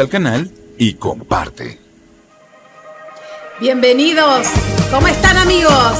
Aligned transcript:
al 0.00 0.08
canal 0.08 0.50
y 0.78 0.94
comparte. 0.94 1.78
Bienvenidos, 3.60 4.46
¿cómo 4.90 5.06
están 5.06 5.36
amigos? 5.36 5.92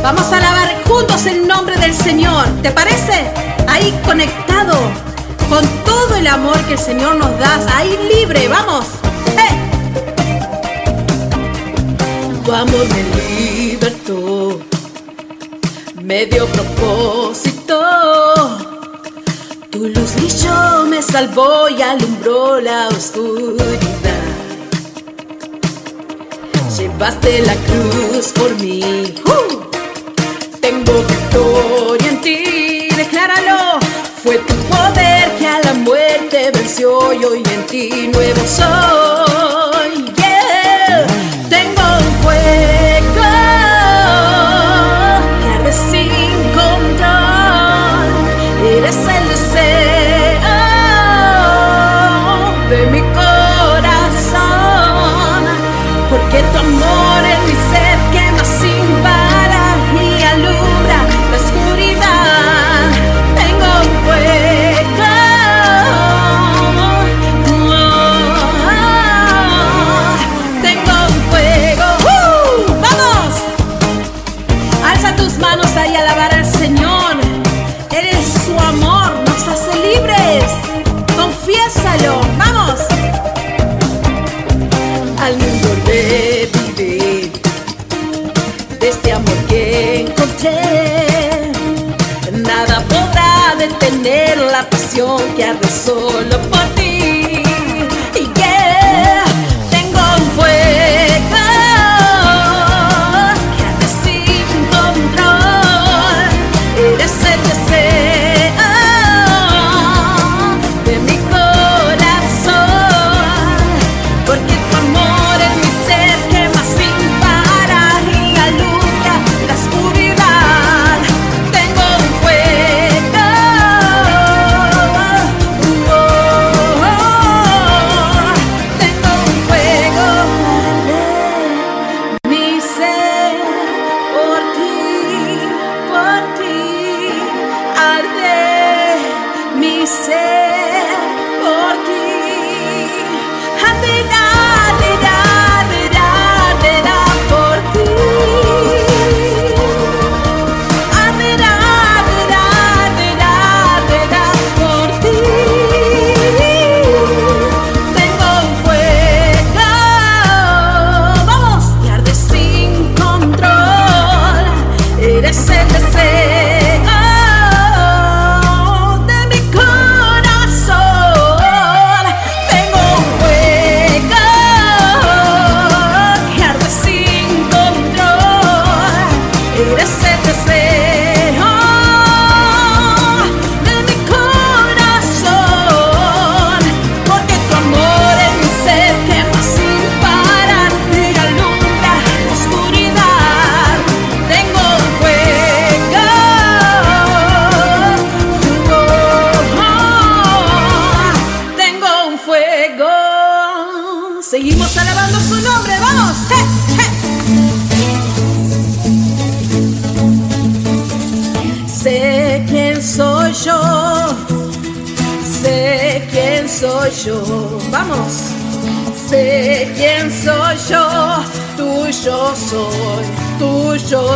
Vamos 0.00 0.32
a 0.32 0.36
alabar 0.36 0.84
juntos 0.84 1.26
el 1.26 1.44
nombre 1.46 1.76
del 1.76 1.92
Señor, 1.92 2.46
¿te 2.62 2.70
parece? 2.70 3.32
Ahí 3.66 3.92
conectado 4.04 4.74
con 5.48 5.66
todo 5.84 6.14
el 6.14 6.28
amor 6.28 6.56
que 6.66 6.74
el 6.74 6.78
Señor 6.78 7.16
nos 7.16 7.36
da, 7.40 7.58
ahí 7.76 7.98
libre, 8.14 8.46
vamos. 8.46 8.86
¡Eh! 9.36 9.56
Tu 12.44 12.52
amor 12.52 12.86
me 12.88 13.02
libertó, 13.66 14.60
me 16.00 16.26
dio 16.26 16.46
propósito 16.46 18.67
tu 19.70 19.86
luz 19.86 20.14
brilló, 20.14 20.86
me 20.86 21.02
salvó 21.02 21.68
y 21.68 21.82
alumbró 21.82 22.58
la 22.58 22.88
oscuridad. 22.88 23.88
Llevaste 26.78 27.42
la 27.42 27.54
cruz 27.54 28.32
por 28.34 28.54
mí. 28.62 29.14
¡Uh! 29.26 29.60
Tengo 30.60 30.92
victoria 31.02 32.08
en 32.08 32.20
ti, 32.22 32.88
decláralo. 32.96 33.78
Fue 34.22 34.38
tu 34.38 34.54
poder 34.54 35.36
que 35.38 35.46
a 35.46 35.60
la 35.62 35.74
muerte 35.74 36.50
venció 36.54 37.12
y 37.12 37.24
hoy 37.24 37.42
en 37.52 37.66
ti 37.66 38.10
nuevo 38.10 38.40
soy. 38.46 39.57
Get 56.30 56.52
the 56.52 56.62
most. 56.62 56.97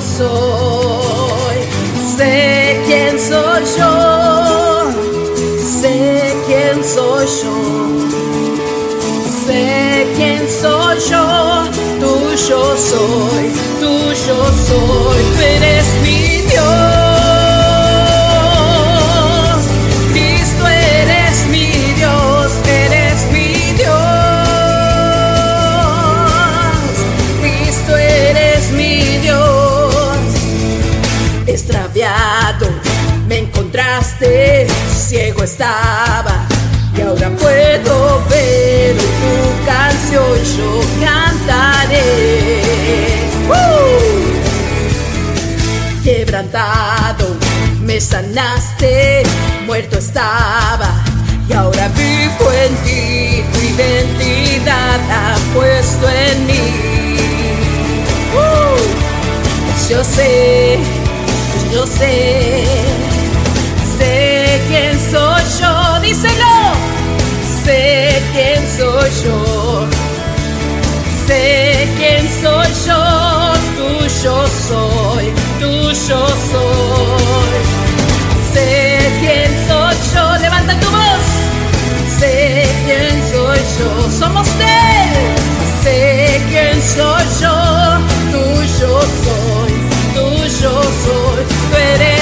soul. 0.03 0.72
estaba. 35.43 36.47
Y 36.97 37.01
ahora 37.01 37.31
puedo 37.31 38.23
ver 38.29 38.97
tu 38.97 39.67
canción 39.67 40.37
yo 40.57 40.81
cantaré. 41.05 42.63
Quebrantado 46.05 47.37
me 47.83 48.01
sanaste, 48.01 49.23
muerto 49.67 49.99
estaba. 49.99 50.91
Y 51.49 51.53
ahora 51.53 51.89
vivo 51.89 52.51
en 52.65 52.75
ti, 52.85 53.43
tu 53.53 53.59
identidad 53.61 55.01
ha 55.11 55.37
puesto 55.55 56.09
en 56.09 56.47
mí. 56.47 56.93
Yo 59.91 60.03
sé, 60.03 60.79
yo 61.71 61.87
sé. 61.87 63.12
quién 68.33 68.63
soy 68.77 69.11
yo. 69.25 69.87
Sé 71.27 71.89
quién 71.99 72.29
soy 72.43 72.69
yo, 72.87 73.53
tuyo 73.77 74.47
soy, 74.69 75.33
tuyo 75.61 76.27
soy. 76.51 77.61
Sé 78.53 79.13
quién 79.21 79.51
soy 79.69 79.97
yo, 80.15 80.39
levanta 80.39 80.79
tu 80.81 80.89
voz. 80.91 81.27
Sé 82.19 82.67
quién 82.87 83.15
soy 83.33 83.61
yo, 83.79 84.11
somos 84.19 84.49
él. 84.49 85.13
Sé 85.83 86.41
quién 86.51 86.77
soy 86.83 87.25
yo, 87.41 87.57
tuyo 88.33 89.01
soy, 89.25 89.73
tuyo 90.15 90.83
soy, 91.05 91.45
tú 91.71 91.77
eres. 91.77 92.22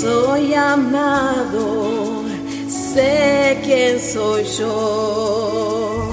Soy 0.00 0.52
amado, 0.54 2.24
sé 2.68 3.58
quién 3.64 3.98
soy 3.98 4.44
yo. 4.58 6.10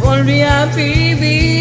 Volví 0.00 0.42
a 0.42 0.66
vivir, 0.66 1.53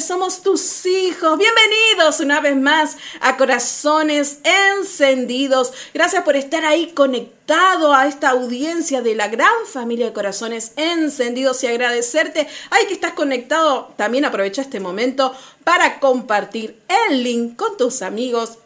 Somos 0.00 0.42
tus 0.42 0.84
hijos. 0.86 1.38
Bienvenidos 1.38 2.18
una 2.20 2.40
vez 2.40 2.56
más 2.56 2.96
a 3.20 3.36
Corazones 3.36 4.38
Encendidos. 4.42 5.72
Gracias 5.94 6.24
por 6.24 6.34
estar 6.34 6.64
ahí 6.64 6.92
conectado 6.92 7.94
a 7.94 8.08
esta 8.08 8.30
audiencia 8.30 9.00
de 9.00 9.14
la 9.14 9.28
gran 9.28 9.52
familia 9.72 10.06
de 10.06 10.12
Corazones 10.12 10.72
Encendidos 10.76 11.62
y 11.62 11.68
agradecerte. 11.68 12.48
Ay, 12.70 12.86
que 12.86 12.94
estás 12.94 13.12
conectado. 13.12 13.92
También 13.96 14.24
aprovecha 14.24 14.62
este 14.62 14.80
momento 14.80 15.34
para 15.62 16.00
compartir 16.00 16.80
el 17.08 17.22
link 17.22 17.54
con 17.56 17.76
tus 17.76 18.02
amigos. 18.02 18.58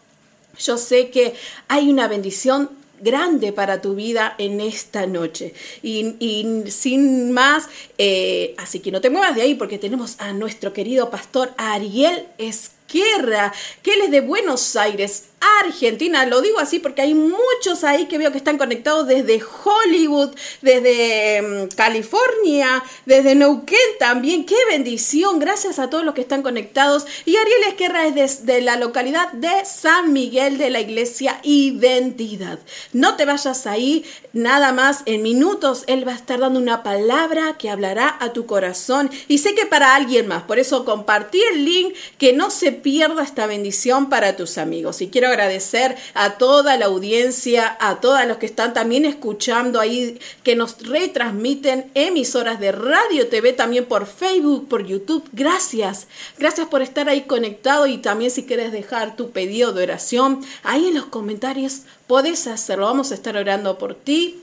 Yo 0.59 0.79
sé 0.79 1.11
que 1.11 1.35
hay 1.69 1.91
una 1.91 2.09
bendición 2.09 2.71
grande 3.01 3.53
para 3.53 3.81
tu 3.81 3.95
vida 3.95 4.35
en 4.39 4.61
esta 4.61 5.07
noche. 5.07 5.55
Y, 5.83 6.17
y 6.19 6.71
sin 6.71 7.33
más, 7.33 7.69
eh, 7.99 8.55
así 8.59 8.81
que 8.81 8.91
no 8.91 9.01
te 9.01 9.11
muevas 9.11 9.35
de 9.35 9.43
ahí 9.43 9.55
porque 9.55 9.79
tenemos 9.79 10.17
a 10.19 10.33
nuestro 10.33 10.73
querido 10.73 11.11
pastor 11.11 11.53
Ariel 11.57 12.27
Esquerra, 12.39 13.53
que 13.83 13.95
él 13.95 14.03
es 14.03 14.11
de 14.11 14.21
Buenos 14.21 14.77
Aires, 14.77 15.31
Argentina. 15.65 16.27
Lo 16.27 16.41
digo 16.41 16.59
así 16.59 16.79
porque 16.79 17.03
hay 17.03 17.15
muchos 17.15 17.85
ahí 17.85 18.07
que 18.07 18.19
veo 18.19 18.33
que 18.33 18.39
están 18.39 18.59
conectados 18.59 19.07
desde 19.07 19.41
Hollywood, 19.65 20.31
desde 20.63 21.43
mm, 21.43 21.69
California, 21.77 22.83
desde 23.05 23.35
Neuquén 23.35 23.79
también. 23.99 24.45
¡Qué 24.45 24.57
bendición! 24.69 25.39
Gracias 25.39 25.79
a 25.79 25.91
todos 25.91 26.05
los 26.05 26.15
que 26.15 26.21
están 26.21 26.43
conectados. 26.43 27.07
Y 27.25 27.37
Ariel 27.37 27.65
Esquerra 27.69 28.07
es 28.07 28.15
desde 28.15 28.61
la 28.61 28.77
localidad 28.77 29.33
de 29.33 29.65
San 29.65 30.13
Miguel 30.13 30.59
de 30.59 30.71
la 30.71 30.81
Iglesia 30.81 31.41
Identidad. 31.43 32.59
No 32.93 33.17
te 33.17 33.25
vayas 33.25 33.67
ahí, 33.67 34.05
nada 34.33 34.73
más 34.73 35.03
en 35.07 35.23
minutos 35.23 35.85
Él 35.87 36.07
va 36.07 36.13
a 36.13 36.17
estar 36.17 36.41
dando 36.41 36.61
una 36.61 36.83
palabra 36.83 37.57
que 37.59 37.71
hablará 37.71 38.17
a 38.21 38.33
tu 38.33 38.47
corazón. 38.47 39.11
Y 39.29 39.39
sé 39.39 39.55
que 39.55 39.67
para 39.67 39.95
alguien 39.95 40.27
más. 40.27 40.45
Por 40.45 40.59
eso 40.59 40.85
compartí 40.85 41.41
el 41.53 41.65
link, 41.65 41.95
que 42.19 42.33
no 42.33 42.51
se 42.51 42.73
pierda 42.73 43.23
esta 43.23 43.47
bendición 43.47 44.09
para 44.09 44.37
tus 44.37 44.59
amigos. 44.59 45.01
Y 45.03 45.09
quiero 45.09 45.29
agradecer 45.37 45.97
a 46.15 46.39
toda 46.39 46.77
la 46.77 46.87
audiencia, 46.87 47.77
a 47.79 48.01
todos 48.01 48.25
los 48.27 48.39
que 48.39 48.47
están 48.47 48.73
también 48.73 49.05
escuchando 49.05 49.81
ahí, 49.81 50.19
que 50.43 50.57
nos 50.57 50.83
retransmiten 50.83 51.91
emisoras 51.95 52.59
de 52.59 52.73
radio, 52.73 53.29
TV, 53.29 53.53
también 53.53 53.85
por 53.85 54.07
Facebook, 54.07 54.69
por 54.69 54.87
YouTube. 54.87 55.29
Gracias. 55.33 56.09
Gracias 56.39 56.67
por 56.69 56.83
estar 56.83 57.09
ahí 57.09 57.23
conectado 57.23 57.87
y 57.87 57.99
también 57.99 58.31
si 58.31 58.45
quieres 58.45 58.73
dejar 58.73 59.17
tu 59.17 59.31
pedido 59.31 59.73
de 59.73 59.83
oración, 59.83 60.45
ahí 60.63 60.89
en 60.89 60.95
los 60.95 61.07
comentarios 61.07 61.83
podés 62.07 62.47
hacerlo. 62.47 62.87
Vamos 62.87 63.11
a 63.13 63.15
estar 63.15 63.37
orando 63.37 63.79
por 63.79 63.95
ti 63.95 64.41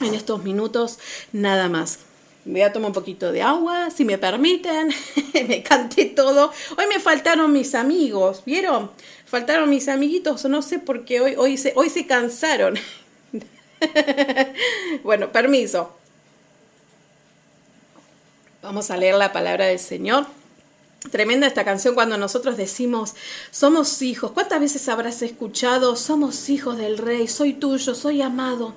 en 0.00 0.14
estos 0.14 0.42
minutos, 0.42 0.98
nada 1.32 1.68
más. 1.68 1.98
Voy 2.46 2.62
a 2.62 2.72
tomar 2.72 2.88
un 2.88 2.94
poquito 2.94 3.32
de 3.32 3.42
agua, 3.42 3.90
si 3.90 4.04
me 4.04 4.16
permiten. 4.16 4.88
me 5.46 5.62
canté 5.62 6.06
todo. 6.06 6.50
Hoy 6.78 6.86
me 6.88 6.98
faltaron 6.98 7.52
mis 7.52 7.74
amigos, 7.74 8.42
¿vieron? 8.46 8.90
Faltaron 9.30 9.70
mis 9.70 9.86
amiguitos, 9.86 10.44
no 10.46 10.60
sé 10.60 10.80
por 10.80 11.04
qué 11.04 11.20
hoy, 11.20 11.36
hoy, 11.36 11.56
se, 11.56 11.72
hoy 11.76 11.88
se 11.88 12.04
cansaron. 12.04 12.74
bueno, 15.04 15.30
permiso. 15.30 15.96
Vamos 18.60 18.90
a 18.90 18.96
leer 18.96 19.14
la 19.14 19.32
palabra 19.32 19.66
del 19.66 19.78
Señor. 19.78 20.26
Tremenda 21.12 21.46
esta 21.46 21.64
canción 21.64 21.94
cuando 21.94 22.18
nosotros 22.18 22.56
decimos, 22.56 23.14
somos 23.52 24.02
hijos. 24.02 24.32
¿Cuántas 24.32 24.58
veces 24.58 24.88
habrás 24.88 25.22
escuchado, 25.22 25.94
somos 25.94 26.48
hijos 26.50 26.76
del 26.76 26.98
rey, 26.98 27.28
soy 27.28 27.52
tuyo, 27.52 27.94
soy 27.94 28.22
amado? 28.22 28.74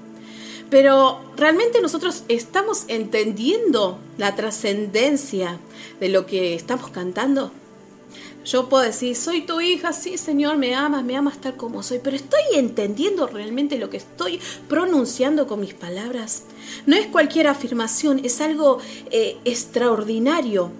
Pero 0.69 1.33
realmente 1.35 1.81
nosotros 1.81 2.25
estamos 2.27 2.83
entendiendo 2.89 3.97
la 4.19 4.35
trascendencia 4.35 5.57
de 5.99 6.09
lo 6.09 6.27
que 6.27 6.53
estamos 6.53 6.91
cantando. 6.91 7.51
Yo 8.45 8.67
puedo 8.67 8.83
decir, 8.83 9.15
soy 9.15 9.45
tu 9.45 9.61
hija, 9.61 9.93
sí 9.93 10.17
Señor, 10.17 10.57
me 10.57 10.75
amas, 10.75 11.03
me 11.03 11.15
amas 11.15 11.39
tal 11.39 11.55
como 11.55 11.81
soy, 11.81 11.99
pero 12.03 12.15
estoy 12.15 12.41
entendiendo 12.55 13.25
realmente 13.27 13.77
lo 13.77 13.89
que 13.89 13.97
estoy 13.97 14.39
pronunciando 14.67 15.47
con 15.47 15.61
mis 15.61 15.73
palabras. 15.73 16.43
No 16.85 16.95
es 16.95 17.07
cualquier 17.07 17.47
afirmación, 17.47 18.19
es 18.23 18.41
algo 18.41 18.79
eh, 19.11 19.37
extraordinario. 19.45 20.71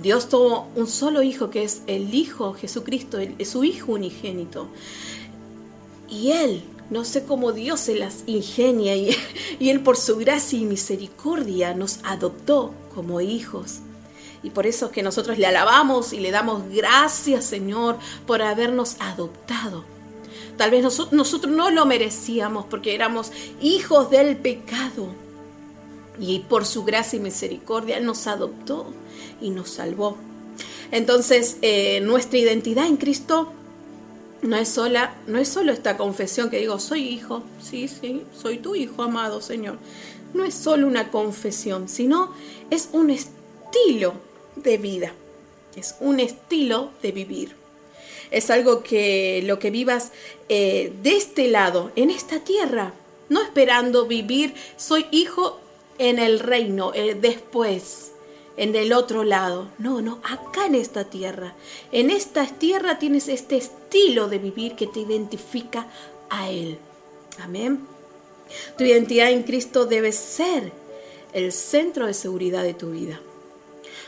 Dios 0.00 0.28
tuvo 0.28 0.68
un 0.76 0.86
solo 0.86 1.22
hijo 1.22 1.50
que 1.50 1.64
es 1.64 1.82
el 1.86 2.14
Hijo 2.14 2.52
Jesucristo, 2.52 3.18
es 3.18 3.48
su 3.48 3.64
Hijo 3.64 3.92
unigénito. 3.92 4.68
Y 6.08 6.32
Él 6.32 6.62
no 6.88 7.04
sé 7.04 7.24
cómo 7.24 7.52
Dios 7.52 7.80
se 7.80 7.96
las 7.96 8.22
ingenia 8.26 8.94
y, 8.96 9.16
Él 9.60 9.80
por 9.80 9.96
su 9.96 10.16
gracia 10.16 10.58
y 10.58 10.64
misericordia 10.64 11.74
nos 11.74 11.98
adoptó 12.04 12.72
como 12.94 13.20
hijos. 13.20 13.80
Y 14.42 14.50
por 14.50 14.66
eso 14.66 14.86
es 14.86 14.92
que 14.92 15.02
nosotros 15.02 15.38
le 15.38 15.46
alabamos 15.46 16.12
y 16.12 16.20
le 16.20 16.30
damos 16.30 16.62
gracias, 16.70 17.44
Señor, 17.44 17.98
por 18.26 18.42
habernos 18.42 18.96
adoptado. 19.00 19.84
Tal 20.56 20.70
vez 20.70 20.82
nosotros, 20.82 21.52
no 21.52 21.70
lo 21.70 21.84
merecíamos 21.84 22.64
porque 22.66 22.94
éramos 22.94 23.32
hijos 23.60 24.10
del 24.10 24.36
pecado. 24.36 25.08
Y 26.18 26.40
por 26.40 26.64
su 26.64 26.84
gracia 26.84 27.18
y 27.18 27.20
misericordia 27.20 28.00
nos 28.00 28.26
adoptó 28.26 28.86
y 29.40 29.50
nos 29.50 29.68
salvó. 29.68 30.16
Entonces, 30.90 31.58
eh, 31.60 32.00
nuestra 32.00 32.38
identidad 32.38 32.86
en 32.86 32.96
Cristo 32.96 33.52
no 34.42 34.56
es, 34.56 34.68
sola, 34.68 35.14
no 35.26 35.38
es 35.38 35.48
solo 35.48 35.72
esta 35.72 35.96
confesión 35.96 36.48
que 36.48 36.58
digo, 36.58 36.78
soy 36.78 37.02
hijo, 37.02 37.42
sí, 37.60 37.88
sí, 37.88 38.22
soy 38.40 38.58
tu 38.58 38.74
hijo 38.74 39.02
amado, 39.02 39.40
Señor. 39.40 39.78
No 40.32 40.44
es 40.44 40.54
solo 40.54 40.86
una 40.86 41.10
confesión, 41.10 41.88
sino 41.88 42.32
es 42.70 42.88
un 42.92 43.10
estilo 43.66 44.14
de 44.56 44.78
vida, 44.78 45.12
es 45.76 45.96
un 46.00 46.20
estilo 46.20 46.90
de 47.02 47.12
vivir. 47.12 47.56
Es 48.30 48.50
algo 48.50 48.82
que 48.82 49.42
lo 49.44 49.58
que 49.58 49.70
vivas 49.70 50.12
eh, 50.48 50.92
de 51.02 51.16
este 51.16 51.48
lado, 51.48 51.92
en 51.96 52.10
esta 52.10 52.40
tierra, 52.40 52.92
no 53.28 53.42
esperando 53.42 54.06
vivir, 54.06 54.54
soy 54.76 55.06
hijo 55.10 55.60
en 55.98 56.18
el 56.18 56.40
reino, 56.40 56.92
eh, 56.94 57.16
después 57.20 58.12
en 58.56 58.74
el 58.74 58.92
otro 58.92 59.22
lado. 59.22 59.68
No, 59.78 60.00
no, 60.00 60.20
acá 60.24 60.66
en 60.66 60.74
esta 60.74 61.04
tierra. 61.04 61.54
En 61.92 62.10
esta 62.10 62.46
tierra 62.46 62.98
tienes 62.98 63.28
este 63.28 63.56
estilo 63.56 64.28
de 64.28 64.38
vivir 64.38 64.74
que 64.74 64.86
te 64.86 65.00
identifica 65.00 65.86
a 66.30 66.50
Él. 66.50 66.78
Amén. 67.40 67.80
Tu 68.76 68.84
identidad 68.84 69.30
en 69.30 69.42
Cristo 69.42 69.86
debe 69.86 70.12
ser 70.12 70.72
el 71.32 71.52
centro 71.52 72.06
de 72.06 72.14
seguridad 72.14 72.62
de 72.62 72.74
tu 72.74 72.90
vida. 72.90 73.20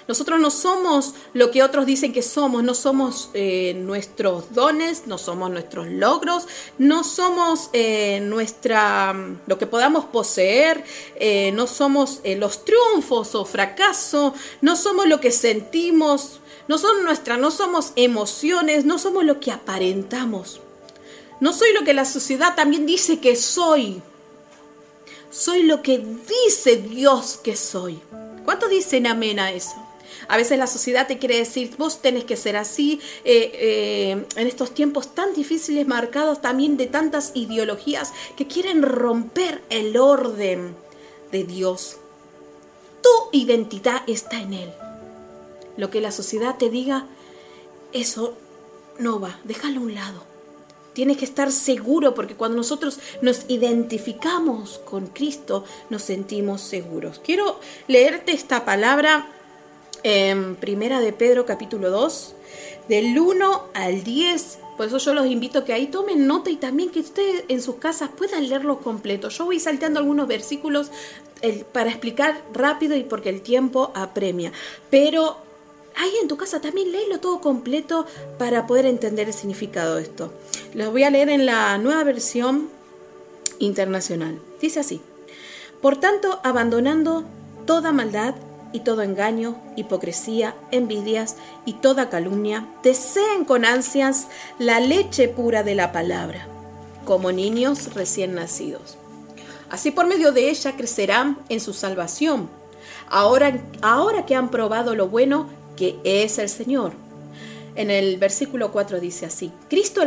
Nosotros 0.08 0.40
no 0.40 0.50
somos 0.50 1.12
lo 1.34 1.50
que 1.50 1.62
otros 1.62 1.84
dicen 1.84 2.14
que 2.14 2.22
somos, 2.22 2.64
no 2.64 2.72
somos 2.72 3.28
eh, 3.34 3.74
nuestros 3.74 4.54
dones, 4.54 5.02
no 5.06 5.18
somos 5.18 5.50
nuestros 5.50 5.86
logros, 5.86 6.48
no 6.78 7.04
somos 7.04 7.68
eh, 7.74 8.18
nuestra 8.22 9.14
lo 9.46 9.58
que 9.58 9.66
podamos 9.66 10.06
poseer, 10.06 10.82
eh, 11.16 11.52
no 11.52 11.66
somos 11.66 12.22
los 12.24 12.64
triunfos 12.64 13.34
o 13.34 13.44
fracaso, 13.44 14.32
no 14.62 14.76
somos 14.76 15.06
lo 15.06 15.20
que 15.20 15.30
sentimos, 15.30 16.40
no 16.68 16.78
son 16.78 17.04
nuestras, 17.04 17.38
no 17.38 17.50
somos 17.50 17.92
emociones, 17.94 18.86
no 18.86 18.98
somos 18.98 19.24
lo 19.24 19.40
que 19.40 19.52
aparentamos. 19.52 20.62
No 21.38 21.52
soy 21.52 21.74
lo 21.74 21.84
que 21.84 21.92
la 21.92 22.06
sociedad 22.06 22.54
también 22.56 22.86
dice 22.86 23.20
que 23.20 23.36
soy. 23.36 24.00
Soy 25.30 25.64
lo 25.64 25.82
que 25.82 25.98
dice 25.98 26.76
Dios 26.76 27.38
que 27.42 27.56
soy. 27.56 28.00
¿Cuántos 28.46 28.70
dicen 28.70 29.06
amén 29.06 29.38
a 29.38 29.52
eso? 29.52 29.87
A 30.28 30.36
veces 30.36 30.58
la 30.58 30.66
sociedad 30.66 31.06
te 31.06 31.18
quiere 31.18 31.38
decir, 31.38 31.74
vos 31.78 32.02
tenés 32.02 32.24
que 32.24 32.36
ser 32.36 32.56
así, 32.56 33.00
eh, 33.24 33.50
eh, 33.54 34.26
en 34.36 34.46
estos 34.46 34.74
tiempos 34.74 35.14
tan 35.14 35.34
difíciles, 35.34 35.86
marcados 35.86 36.42
también 36.42 36.76
de 36.76 36.86
tantas 36.86 37.32
ideologías 37.34 38.12
que 38.36 38.46
quieren 38.46 38.82
romper 38.82 39.62
el 39.70 39.96
orden 39.96 40.76
de 41.32 41.44
Dios. 41.44 41.96
Tu 43.02 43.38
identidad 43.38 44.02
está 44.06 44.40
en 44.40 44.52
Él. 44.52 44.70
Lo 45.78 45.88
que 45.88 46.02
la 46.02 46.12
sociedad 46.12 46.56
te 46.58 46.68
diga, 46.68 47.06
eso 47.92 48.36
no 48.98 49.20
va, 49.20 49.38
déjalo 49.44 49.80
a 49.80 49.84
un 49.84 49.94
lado. 49.94 50.24
Tienes 50.92 51.16
que 51.16 51.24
estar 51.24 51.52
seguro 51.52 52.14
porque 52.14 52.34
cuando 52.34 52.56
nosotros 52.56 52.98
nos 53.22 53.44
identificamos 53.48 54.78
con 54.84 55.06
Cristo, 55.06 55.64
nos 55.88 56.02
sentimos 56.02 56.60
seguros. 56.60 57.20
Quiero 57.24 57.60
leerte 57.86 58.32
esta 58.32 58.64
palabra 58.64 59.32
en 60.02 60.56
Primera 60.56 61.00
de 61.00 61.12
Pedro 61.12 61.46
capítulo 61.46 61.90
2, 61.90 62.34
del 62.88 63.18
1 63.18 63.64
al 63.74 64.02
10. 64.04 64.58
Por 64.76 64.86
eso 64.86 64.98
yo 64.98 65.14
los 65.14 65.26
invito 65.26 65.60
a 65.60 65.64
que 65.64 65.72
ahí 65.72 65.88
tomen 65.88 66.26
nota 66.26 66.50
y 66.50 66.56
también 66.56 66.90
que 66.90 67.00
ustedes 67.00 67.44
en 67.48 67.60
sus 67.60 67.76
casas 67.76 68.10
puedan 68.16 68.48
leerlo 68.48 68.80
completo. 68.80 69.28
Yo 69.28 69.44
voy 69.44 69.58
salteando 69.58 69.98
algunos 69.98 70.28
versículos 70.28 70.90
para 71.72 71.90
explicar 71.90 72.42
rápido 72.52 72.96
y 72.96 73.02
porque 73.02 73.28
el 73.28 73.42
tiempo 73.42 73.90
apremia. 73.94 74.52
Pero 74.90 75.36
ahí 75.96 76.12
en 76.22 76.28
tu 76.28 76.36
casa 76.36 76.60
también 76.60 76.92
léelo 76.92 77.18
todo 77.18 77.40
completo 77.40 78.06
para 78.38 78.66
poder 78.66 78.86
entender 78.86 79.28
el 79.28 79.34
significado 79.34 79.96
de 79.96 80.02
esto. 80.02 80.32
Los 80.74 80.90
voy 80.92 81.02
a 81.02 81.10
leer 81.10 81.28
en 81.28 81.44
la 81.44 81.76
nueva 81.78 82.04
versión 82.04 82.68
internacional. 83.58 84.38
Dice 84.60 84.80
así. 84.80 85.00
Por 85.82 85.98
tanto, 85.98 86.40
abandonando 86.42 87.24
toda 87.66 87.92
maldad, 87.92 88.34
y 88.72 88.80
todo 88.80 89.02
engaño, 89.02 89.56
hipocresía, 89.76 90.54
envidias 90.70 91.36
y 91.64 91.74
toda 91.74 92.10
calumnia, 92.10 92.66
deseen 92.82 93.44
con 93.44 93.64
ansias 93.64 94.28
la 94.58 94.80
leche 94.80 95.28
pura 95.28 95.62
de 95.62 95.74
la 95.74 95.92
palabra, 95.92 96.46
como 97.04 97.32
niños 97.32 97.94
recién 97.94 98.34
nacidos. 98.34 98.98
Así 99.70 99.90
por 99.90 100.06
medio 100.06 100.32
de 100.32 100.50
ella 100.50 100.76
crecerán 100.76 101.38
en 101.48 101.60
su 101.60 101.72
salvación, 101.72 102.48
ahora, 103.08 103.60
ahora 103.82 104.26
que 104.26 104.34
han 104.34 104.50
probado 104.50 104.94
lo 104.94 105.08
bueno 105.08 105.48
que 105.76 105.98
es 106.04 106.38
el 106.38 106.48
Señor. 106.48 106.92
En 107.74 107.90
el 107.90 108.16
versículo 108.18 108.72
4 108.72 108.98
dice 108.98 109.26
así, 109.26 109.52
Cristo 109.68 110.02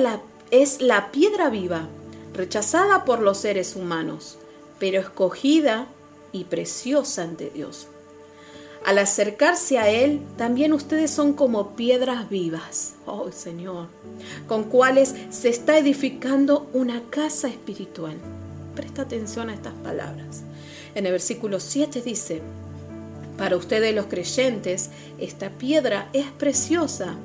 es 0.50 0.82
la 0.82 1.12
piedra 1.12 1.50
viva, 1.50 1.88
rechazada 2.34 3.06
por 3.06 3.22
los 3.22 3.38
seres 3.38 3.76
humanos, 3.76 4.38
pero 4.80 5.00
escogida 5.00 5.88
y 6.32 6.46
preciosa 6.46 7.24
ante 7.24 7.50
Dios. 7.50 7.88
Al 8.84 8.98
acercarse 8.98 9.78
a 9.78 9.90
Él, 9.90 10.22
también 10.38 10.74
ustedes 10.74 11.12
son 11.12 11.34
como 11.34 11.76
piedras 11.76 12.30
vivas, 12.30 12.96
oh 13.06 13.32
Señor, 13.32 13.88
con 14.48 14.64
cuales 14.64 15.14
se 15.30 15.50
está 15.50 15.78
edificando 15.78 16.68
una 16.74 17.04
casa 17.12 17.48
espiritual. 17.48 18.16
Presta 18.76 19.04
atención 19.04 19.50
a 19.50 19.54
estas 19.54 19.74
palabras. 19.76 20.42
En 20.96 21.06
el 21.06 21.12
versículo 21.12 21.60
7 21.60 22.02
dice, 22.02 22.42
para 23.38 23.56
ustedes 23.56 23.94
los 23.94 24.08
creyentes, 24.08 24.90
esta 25.20 25.52
piedra 25.52 26.10
es 26.12 26.26
preciosa, 26.32 27.16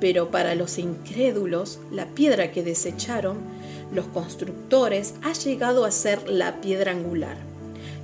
pero 0.00 0.32
para 0.32 0.56
los 0.56 0.78
incrédulos, 0.78 1.78
la 1.92 2.06
piedra 2.06 2.50
que 2.50 2.64
desecharon 2.64 3.38
los 3.92 4.06
constructores 4.06 5.14
ha 5.22 5.32
llegado 5.32 5.84
a 5.84 5.92
ser 5.92 6.28
la 6.28 6.60
piedra 6.60 6.90
angular 6.90 7.47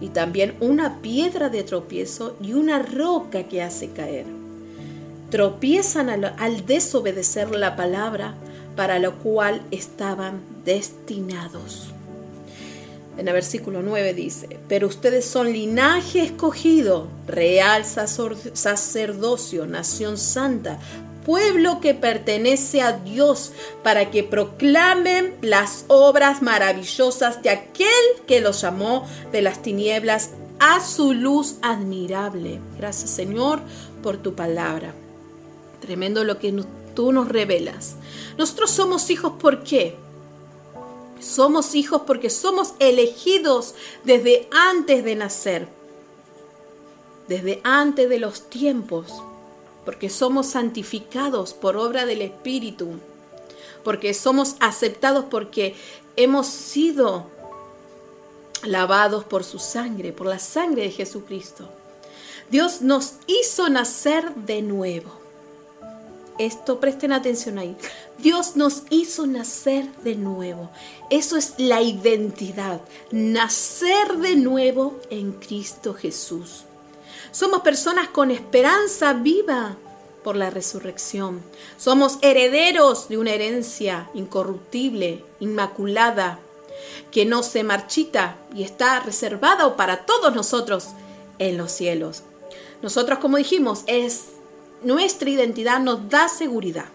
y 0.05 0.11
también 0.11 0.55
una 0.61 1.01
piedra 1.01 1.49
de 1.49 1.63
tropiezo 1.63 2.37
y 2.39 2.53
una 2.53 2.81
roca 2.81 3.45
que 3.45 3.63
hace 3.63 3.89
caer. 3.89 4.27
Tropiezan 5.31 6.11
al, 6.11 6.67
desobedecer 6.67 7.51
la 7.53 7.75
palabra 7.75 8.35
para 8.77 8.99
lo 8.99 9.15
cual 9.15 9.63
estaban 9.71 10.43
destinados. 10.67 11.89
En 13.17 13.29
el 13.29 13.33
versículo 13.33 13.81
9 13.81 14.13
dice, 14.13 14.59
pero 14.69 14.89
ustedes 14.89 15.25
son 15.25 15.51
linaje 15.55 16.23
escogido, 16.23 17.09
real 17.27 17.87
sacerdocio, 17.87 19.67
nación 19.67 20.19
santa, 20.19 20.81
pueblo 21.25 21.81
que 21.81 21.95
pertenece 21.95 22.83
a 22.83 22.93
Dios, 22.93 23.53
para 23.83 24.11
que 24.11 24.23
proclamen 24.23 25.35
las 25.41 25.85
obras 25.89 26.43
maravillosas 26.43 27.43
de 27.43 27.51
aquel 27.51 27.89
que 28.27 28.41
los 28.41 28.61
llamó 28.61 29.07
de 29.33 29.43
las 29.43 29.63
tinieblas 29.63 30.31
a 30.61 30.81
su 30.81 31.13
luz 31.13 31.57
admirable. 31.63 32.61
Gracias 32.77 33.11
Señor 33.11 33.61
por 34.03 34.19
tu 34.19 34.35
palabra. 34.35 34.95
Tremendo 35.81 36.25
lo 36.25 36.39
que 36.39 36.55
tú 36.95 37.13
nos 37.13 37.29
revelas. 37.29 37.97
Nosotros 38.39 38.71
somos 38.71 39.11
hijos, 39.11 39.35
¿por 39.41 39.65
qué? 39.65 39.97
Somos 41.21 41.75
hijos 41.75 42.03
porque 42.07 42.31
somos 42.31 42.75
elegidos 42.79 43.75
desde 44.05 44.49
antes 44.51 45.05
de 45.05 45.15
nacer, 45.17 45.69
desde 47.29 47.61
antes 47.65 48.09
de 48.09 48.19
los 48.19 48.51
tiempos, 48.51 49.23
porque 49.85 50.11
somos 50.11 50.47
santificados 50.47 51.53
por 51.55 51.77
obra 51.77 52.07
del 52.07 52.23
Espíritu, 52.23 52.99
porque 53.83 54.15
somos 54.15 54.57
aceptados 54.61 55.27
porque 55.31 55.75
hemos 56.17 56.47
sido 56.47 57.27
lavados 58.63 59.25
por 59.25 59.45
su 59.45 59.59
sangre, 59.59 60.13
por 60.13 60.27
la 60.27 60.39
sangre 60.39 60.83
de 60.83 60.91
Jesucristo. 60.91 61.69
Dios 62.51 62.83
nos 62.83 63.15
hizo 63.27 63.69
nacer 63.69 64.35
de 64.35 64.63
nuevo. 64.63 65.11
Esto 66.39 66.81
presten 66.81 67.13
atención 67.13 67.59
ahí. 67.59 67.77
Dios 68.19 68.57
nos 68.57 68.83
hizo 68.91 69.27
nacer 69.27 69.87
de 70.03 70.17
nuevo. 70.17 70.71
Eso 71.11 71.37
es 71.37 71.55
la 71.59 71.81
identidad. 71.81 72.81
Nacer 73.13 74.17
de 74.19 74.35
nuevo 74.37 74.99
en 75.11 75.33
Cristo 75.33 75.95
Jesús. 75.95 76.65
Somos 77.31 77.61
personas 77.61 78.09
con 78.09 78.31
esperanza 78.31 79.13
viva 79.13 79.77
por 80.25 80.35
la 80.35 80.51
resurrección. 80.51 81.43
Somos 81.77 82.19
herederos 82.23 83.09
de 83.09 83.19
una 83.19 83.31
herencia 83.31 84.11
incorruptible, 84.15 85.25
inmaculada, 85.39 86.41
que 87.13 87.25
no 87.25 87.45
se 87.45 87.63
marchita 87.63 88.37
y 88.53 88.65
está 88.65 88.99
reservada 88.99 89.77
para 89.77 90.05
todos 90.05 90.35
nosotros 90.35 90.89
en 91.39 91.57
los 91.57 91.71
cielos. 91.71 92.23
Nosotros, 92.83 93.21
como 93.21 93.37
dijimos, 93.37 93.85
es 93.87 94.31
nuestra 94.83 95.31
identidad 95.31 95.79
nos 95.81 96.09
da 96.09 96.29
seguridad. 96.29 96.87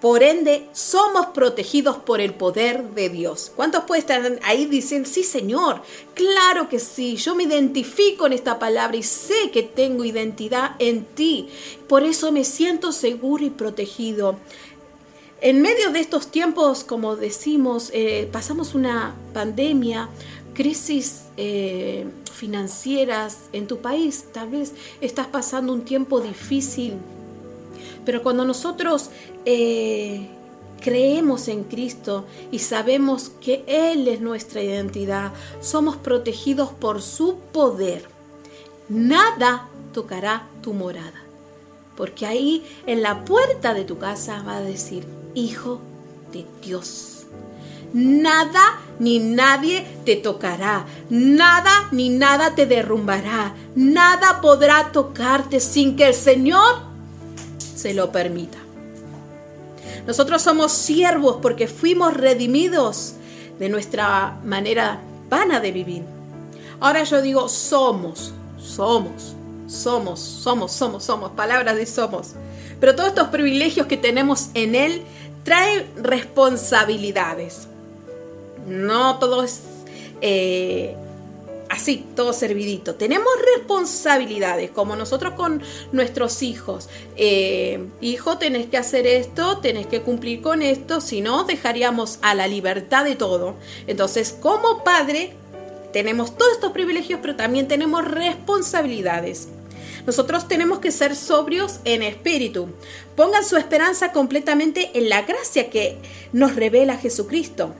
Por 0.00 0.22
ende, 0.22 0.68
somos 0.72 1.26
protegidos 1.26 1.96
por 1.96 2.20
el 2.20 2.34
poder 2.34 2.90
de 2.90 3.08
Dios. 3.08 3.50
¿Cuántos 3.56 3.84
pueden 3.84 4.02
estar 4.02 4.38
ahí 4.42 4.66
diciendo, 4.66 5.08
sí 5.08 5.24
Señor, 5.24 5.80
claro 6.12 6.68
que 6.68 6.78
sí, 6.78 7.16
yo 7.16 7.34
me 7.34 7.44
identifico 7.44 8.26
en 8.26 8.34
esta 8.34 8.58
palabra 8.58 8.96
y 8.96 9.02
sé 9.02 9.50
que 9.50 9.62
tengo 9.62 10.04
identidad 10.04 10.72
en 10.78 11.04
ti. 11.04 11.48
Por 11.88 12.02
eso 12.02 12.32
me 12.32 12.44
siento 12.44 12.92
seguro 12.92 13.44
y 13.44 13.50
protegido. 13.50 14.36
En 15.40 15.60
medio 15.60 15.90
de 15.90 16.00
estos 16.00 16.30
tiempos, 16.30 16.84
como 16.84 17.16
decimos, 17.16 17.90
eh, 17.92 18.28
pasamos 18.32 18.74
una 18.74 19.14
pandemia, 19.32 20.08
crisis 20.54 21.24
eh, 21.36 22.06
financieras 22.32 23.38
en 23.52 23.66
tu 23.66 23.78
país, 23.78 24.26
tal 24.32 24.50
vez 24.50 24.72
estás 25.00 25.26
pasando 25.26 25.72
un 25.72 25.84
tiempo 25.84 26.20
difícil, 26.20 26.94
pero 28.04 28.22
cuando 28.22 28.44
nosotros 28.44 29.10
eh, 29.44 30.28
creemos 30.80 31.48
en 31.48 31.64
Cristo 31.64 32.26
y 32.52 32.58
sabemos 32.58 33.30
que 33.40 33.64
Él 33.66 34.06
es 34.08 34.20
nuestra 34.20 34.62
identidad, 34.62 35.32
somos 35.60 35.96
protegidos 35.96 36.70
por 36.70 37.00
su 37.00 37.38
poder. 37.52 38.06
Nada 38.88 39.68
tocará 39.92 40.46
tu 40.62 40.74
morada, 40.74 41.22
porque 41.96 42.26
ahí 42.26 42.64
en 42.86 43.02
la 43.02 43.24
puerta 43.24 43.72
de 43.72 43.84
tu 43.84 43.98
casa 43.98 44.42
va 44.46 44.56
a 44.56 44.62
decir, 44.62 45.06
Hijo 45.34 45.80
de 46.32 46.44
Dios. 46.62 47.26
Nada 47.92 48.80
ni 48.98 49.20
nadie 49.20 49.86
te 50.04 50.16
tocará, 50.16 50.84
nada 51.10 51.88
ni 51.92 52.08
nada 52.08 52.54
te 52.54 52.66
derrumbará, 52.66 53.54
nada 53.74 54.40
podrá 54.40 54.90
tocarte 54.92 55.60
sin 55.60 55.96
que 55.96 56.08
el 56.08 56.14
Señor 56.14 56.93
se 57.84 57.92
lo 57.92 58.10
permita. 58.10 58.56
Nosotros 60.06 60.40
somos 60.40 60.72
siervos 60.72 61.36
porque 61.42 61.68
fuimos 61.68 62.14
redimidos 62.14 63.12
de 63.58 63.68
nuestra 63.68 64.40
manera 64.42 65.02
vana 65.28 65.60
de 65.60 65.70
vivir. 65.70 66.02
Ahora 66.80 67.04
yo 67.04 67.20
digo 67.20 67.46
somos, 67.46 68.32
somos, 68.56 69.34
somos, 69.66 70.18
somos, 70.18 70.72
somos, 70.72 71.04
somos, 71.04 71.30
palabras 71.32 71.76
de 71.76 71.84
somos. 71.84 72.32
Pero 72.80 72.96
todos 72.96 73.10
estos 73.10 73.28
privilegios 73.28 73.86
que 73.86 73.98
tenemos 73.98 74.48
en 74.54 74.74
Él 74.76 75.02
traen 75.42 75.86
responsabilidades. 76.02 77.68
No 78.66 79.18
todo 79.18 79.44
es 79.44 79.60
eh, 80.22 80.96
así, 81.68 82.04
todo 82.14 82.32
servidito. 82.32 82.94
Tenemos 82.94 83.32
responsabilidades, 83.56 84.70
como 84.70 84.96
nosotros 84.96 85.34
con 85.34 85.62
nuestros 85.92 86.42
hijos. 86.42 86.88
Eh, 87.16 87.86
hijo, 88.00 88.38
tenés 88.38 88.66
que 88.66 88.76
hacer 88.76 89.06
esto, 89.06 89.58
tenés 89.58 89.86
que 89.86 90.02
cumplir 90.02 90.40
con 90.40 90.62
esto, 90.62 91.00
si 91.00 91.20
no, 91.20 91.44
dejaríamos 91.44 92.18
a 92.22 92.34
la 92.34 92.46
libertad 92.46 93.04
de 93.04 93.16
todo. 93.16 93.54
Entonces, 93.86 94.36
como 94.40 94.84
padre, 94.84 95.34
tenemos 95.92 96.36
todos 96.36 96.52
estos 96.52 96.72
privilegios, 96.72 97.20
pero 97.22 97.36
también 97.36 97.68
tenemos 97.68 98.04
responsabilidades. 98.04 99.48
Nosotros 100.06 100.48
tenemos 100.48 100.80
que 100.80 100.92
ser 100.92 101.16
sobrios 101.16 101.80
en 101.84 102.02
espíritu. 102.02 102.68
Pongan 103.16 103.44
su 103.44 103.56
esperanza 103.56 104.12
completamente 104.12 104.90
en 104.94 105.08
la 105.08 105.22
gracia 105.22 105.70
que 105.70 105.96
nos 106.32 106.56
revela 106.56 106.98
Jesucristo 106.98 107.74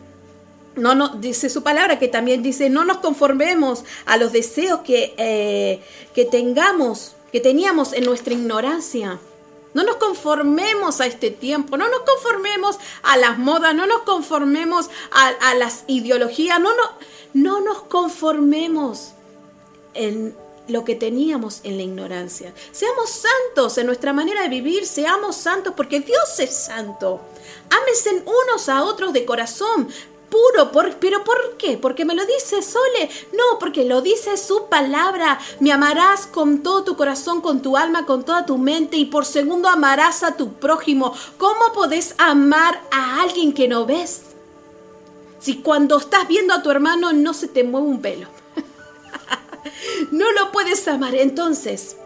no, 0.76 1.08
dice 1.16 1.48
su 1.48 1.62
palabra 1.62 1.98
que 1.98 2.08
también 2.08 2.42
dice, 2.42 2.70
no 2.70 2.84
nos 2.84 2.98
conformemos 2.98 3.84
a 4.06 4.16
los 4.16 4.32
deseos 4.32 4.80
que, 4.80 5.14
eh, 5.16 5.80
que 6.14 6.24
tengamos, 6.24 7.14
que 7.32 7.40
teníamos 7.40 7.92
en 7.92 8.04
nuestra 8.04 8.34
ignorancia. 8.34 9.18
No 9.72 9.82
nos 9.82 9.96
conformemos 9.96 11.00
a 11.00 11.06
este 11.06 11.30
tiempo, 11.30 11.76
no 11.76 11.88
nos 11.88 12.00
conformemos 12.00 12.78
a 13.02 13.16
las 13.16 13.38
modas, 13.38 13.74
no 13.74 13.86
nos 13.86 14.02
conformemos 14.02 14.88
a, 15.10 15.54
las 15.54 15.82
ideologías, 15.88 16.60
no, 16.60 16.70
no, 16.76 16.82
no 17.32 17.60
nos 17.60 17.82
conformemos 17.82 19.14
en 19.94 20.36
lo 20.68 20.84
que 20.84 20.94
teníamos 20.94 21.60
en 21.64 21.76
la 21.76 21.82
ignorancia. 21.82 22.54
Seamos 22.70 23.10
santos 23.10 23.76
en 23.76 23.86
nuestra 23.86 24.12
manera 24.12 24.42
de 24.42 24.48
vivir, 24.48 24.86
seamos 24.86 25.36
santos 25.36 25.74
porque 25.76 26.00
Dios 26.00 26.38
es 26.38 26.54
santo. 26.54 27.20
Ámense 27.68 28.22
unos 28.24 28.68
a 28.68 28.84
otros 28.84 29.12
de 29.12 29.24
corazón, 29.24 29.88
puro. 30.34 30.72
¿Pero 30.98 31.22
por 31.22 31.56
qué? 31.56 31.78
¿Porque 31.78 32.04
me 32.04 32.14
lo 32.14 32.26
dice 32.26 32.60
Sole? 32.60 33.08
No, 33.32 33.58
porque 33.60 33.84
lo 33.84 34.02
dice 34.02 34.36
su 34.36 34.66
palabra. 34.66 35.38
Me 35.60 35.72
amarás 35.72 36.26
con 36.26 36.62
todo 36.62 36.82
tu 36.82 36.96
corazón, 36.96 37.40
con 37.40 37.62
tu 37.62 37.76
alma, 37.76 38.04
con 38.04 38.24
toda 38.24 38.44
tu 38.44 38.58
mente 38.58 38.96
y 38.96 39.04
por 39.04 39.24
segundo 39.26 39.68
amarás 39.68 40.24
a 40.24 40.36
tu 40.36 40.54
prójimo. 40.54 41.14
¿Cómo 41.38 41.72
podés 41.72 42.14
amar 42.18 42.80
a 42.90 43.22
alguien 43.22 43.52
que 43.52 43.68
no 43.68 43.86
ves? 43.86 44.22
Si 45.38 45.58
cuando 45.58 45.98
estás 45.98 46.26
viendo 46.26 46.52
a 46.52 46.62
tu 46.62 46.70
hermano 46.70 47.12
no 47.12 47.32
se 47.32 47.46
te 47.46 47.62
mueve 47.62 47.86
un 47.86 48.00
pelo. 48.00 48.26
no 50.10 50.32
lo 50.32 50.50
puedes 50.50 50.88
amar. 50.88 51.14
Entonces, 51.14 51.96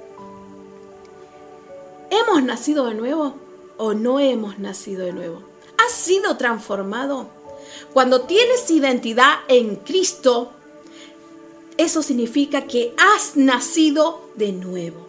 ¿hemos 2.11 2.43
nacido 2.43 2.87
de 2.87 2.95
nuevo 2.95 3.37
o 3.79 3.95
no 3.95 4.21
hemos 4.21 4.59
nacido 4.59 5.07
de 5.07 5.12
nuevo? 5.12 5.43
¿Has 5.79 5.93
sido 5.93 6.37
transformado? 6.37 7.38
Cuando 7.93 8.23
tienes 8.23 8.71
identidad 8.71 9.38
en 9.49 9.77
Cristo, 9.77 10.53
eso 11.77 12.03
significa 12.03 12.67
que 12.67 12.95
has 12.97 13.37
nacido 13.37 14.31
de 14.35 14.53
nuevo. 14.53 15.07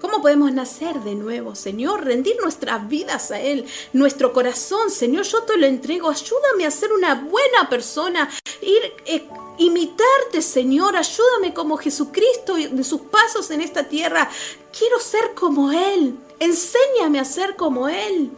¿Cómo 0.00 0.20
podemos 0.20 0.52
nacer 0.52 1.00
de 1.00 1.14
nuevo, 1.14 1.54
Señor? 1.54 2.04
Rendir 2.04 2.36
nuestras 2.42 2.86
vidas 2.88 3.30
a 3.30 3.40
Él, 3.40 3.64
nuestro 3.92 4.32
corazón, 4.32 4.90
Señor, 4.90 5.24
yo 5.24 5.42
te 5.44 5.56
lo 5.56 5.66
entrego. 5.66 6.10
Ayúdame 6.10 6.66
a 6.66 6.70
ser 6.70 6.92
una 6.92 7.14
buena 7.14 7.68
persona, 7.68 8.30
ir... 8.60 8.92
Eh, 9.06 9.28
imitarte, 9.58 10.42
Señor. 10.42 10.96
Ayúdame 10.96 11.54
como 11.54 11.76
Jesucristo 11.76 12.54
de 12.54 12.84
sus 12.84 13.02
pasos 13.02 13.50
en 13.50 13.60
esta 13.60 13.84
tierra. 13.84 14.30
Quiero 14.76 14.98
ser 15.00 15.34
como 15.34 15.72
Él. 15.72 16.18
Enséñame 16.38 17.20
a 17.20 17.24
ser 17.24 17.56
como 17.56 17.88
Él. 17.88 18.30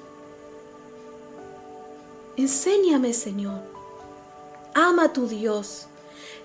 Enséñame, 2.39 3.13
Señor. 3.13 3.61
Ama 4.73 5.07
a 5.07 5.13
tu 5.13 5.27
Dios. 5.27 5.87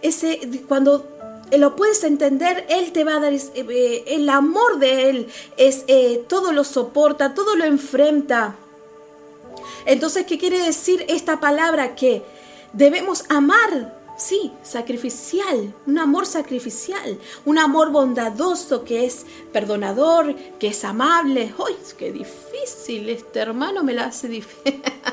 Ese, 0.02 0.40
cuando 0.68 1.08
lo 1.52 1.76
puedes 1.76 2.04
entender, 2.04 2.66
Él 2.68 2.92
te 2.92 3.04
va 3.04 3.18
a 3.18 3.20
dar 3.20 3.32
eh, 3.32 4.04
el 4.08 4.28
amor 4.28 4.80
de 4.80 5.10
Él, 5.10 5.28
es, 5.56 5.86
eh, 5.88 6.26
todo 6.28 6.52
lo 6.52 6.64
soporta, 6.64 7.36
todo 7.36 7.56
lo 7.56 7.64
enfrenta. 7.64 8.56
Entonces, 9.86 10.26
¿qué 10.26 10.40
quiere 10.40 10.58
decir 10.60 11.06
esta 11.08 11.40
palabra? 11.40 11.96
Que 11.96 12.24
debemos 12.74 13.26
amar 13.30 14.04
Sí, 14.16 14.52
sacrificial, 14.62 15.74
un 15.88 15.98
amor 15.98 16.28
sacrificial, 16.28 17.20
un 17.46 17.58
amor 17.58 17.90
bondadoso 17.90 18.84
que 18.84 19.06
es 19.06 19.26
perdonador, 19.52 20.36
que 20.60 20.68
es 20.68 20.86
amable. 20.86 21.52
¡Ay, 21.58 21.76
qué 21.98 22.12
difícil! 22.12 23.10
Este 23.10 23.40
hermano 23.40 23.84
me 23.84 23.94
lo 23.94 24.04
hace 24.04 24.28
difícil. 24.28 24.84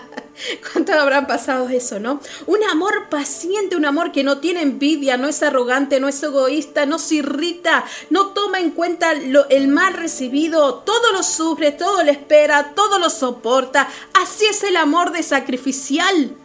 ¿Cuánto 0.72 0.92
habrán 0.92 1.26
pasado 1.26 1.68
eso, 1.68 1.98
no? 1.98 2.20
Un 2.46 2.62
amor 2.64 3.08
paciente, 3.08 3.76
un 3.76 3.84
amor 3.84 4.12
que 4.12 4.24
no 4.24 4.38
tiene 4.38 4.62
envidia, 4.62 5.16
no 5.16 5.28
es 5.28 5.42
arrogante, 5.42 6.00
no 6.00 6.08
es 6.08 6.22
egoísta, 6.22 6.86
no 6.86 6.98
se 6.98 7.16
irrita, 7.16 7.84
no 8.10 8.28
toma 8.28 8.60
en 8.60 8.70
cuenta 8.70 9.12
el 9.12 9.68
mal 9.68 9.94
recibido, 9.94 10.74
todo 10.76 11.12
lo 11.12 11.22
sufre, 11.22 11.72
todo 11.72 12.02
lo 12.02 12.10
espera, 12.10 12.72
todo 12.74 12.98
lo 12.98 13.10
soporta. 13.10 13.88
Así 14.14 14.46
es 14.46 14.62
el 14.64 14.76
amor 14.76 15.12
de 15.12 15.22
sacrificial. 15.22 16.36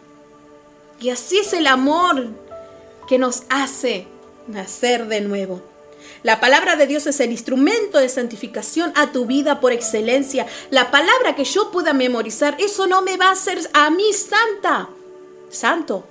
Y 1.00 1.10
así 1.10 1.38
es 1.38 1.52
el 1.52 1.66
amor 1.66 2.28
que 3.06 3.18
nos 3.18 3.42
hace 3.48 4.06
nacer 4.48 5.06
de 5.08 5.20
nuevo. 5.20 5.75
La 6.26 6.40
palabra 6.40 6.74
de 6.74 6.88
Dios 6.88 7.06
es 7.06 7.20
el 7.20 7.30
instrumento 7.30 8.00
de 8.00 8.08
santificación 8.08 8.92
a 8.96 9.12
tu 9.12 9.26
vida 9.26 9.60
por 9.60 9.70
excelencia. 9.72 10.44
La 10.70 10.90
palabra 10.90 11.36
que 11.36 11.44
yo 11.44 11.70
pueda 11.70 11.92
memorizar, 11.92 12.56
eso 12.58 12.88
no 12.88 13.00
me 13.00 13.16
va 13.16 13.26
a 13.26 13.30
hacer 13.30 13.60
a 13.72 13.90
mí 13.90 14.12
santa, 14.12 14.88
santo, 15.50 16.04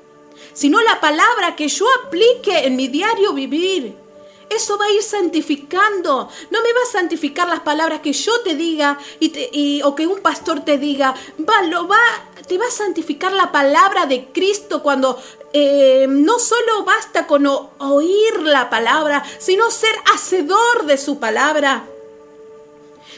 sino 0.54 0.82
la 0.82 1.01
palabra 1.01 1.58
que 1.58 1.67
yo 1.67 1.86
aplique 2.01 2.65
en 2.65 2.78
mi 2.78 2.88
diario 2.88 3.34
vivir. 3.34 4.05
Eso 4.49 4.77
va 4.77 4.86
a 4.86 4.91
ir 4.91 5.01
santificando. 5.01 6.29
No 6.51 6.62
me 6.62 6.73
va 6.73 6.79
a 6.88 6.91
santificar 6.91 7.47
las 7.47 7.62
palabras 7.62 8.01
que 8.01 8.13
yo 8.13 8.31
te 8.41 8.55
diga 8.55 8.97
y, 9.19 9.81
o 9.84 9.95
que 9.95 10.08
un 10.08 10.21
pastor 10.21 10.63
te 10.63 10.77
diga. 10.77 11.15
Va, 11.39 11.63
lo 11.63 11.88
va, 11.88 11.99
te 12.47 12.58
va 12.58 12.65
a 12.65 12.71
santificar 12.71 13.34
la 13.34 13.51
palabra 13.51 14.05
de 14.05 14.25
Cristo 14.25 14.84
cuando 14.84 15.19
eh, 15.53 16.05
no 16.08 16.39
solo 16.39 16.84
basta 16.86 17.27
con 17.27 17.45
oír 17.47 18.41
la 18.41 18.69
palabra, 18.69 19.23
sino 19.39 19.71
ser 19.71 19.95
hacedor 20.13 20.86
de 20.86 20.97
su 20.97 21.19
palabra. 21.19 21.86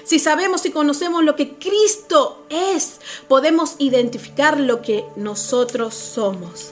Si 0.03 0.19
sabemos 0.19 0.65
y 0.65 0.71
conocemos 0.71 1.23
lo 1.25 1.35
que 1.35 1.55
Cristo 1.55 2.45
es, 2.49 3.01
podemos 3.27 3.75
identificar 3.79 4.57
lo 4.57 4.81
que 4.81 5.03
nosotros 5.17 5.93
somos. 5.93 6.71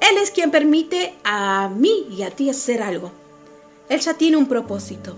Él 0.00 0.18
es 0.18 0.30
quien 0.30 0.52
permite 0.52 1.14
a 1.24 1.68
mí 1.68 2.06
y 2.08 2.22
a 2.22 2.30
ti 2.30 2.48
hacer 2.48 2.82
algo. 2.82 3.10
Él 3.88 4.00
ya 4.00 4.14
tiene 4.14 4.36
un 4.36 4.46
propósito. 4.46 5.16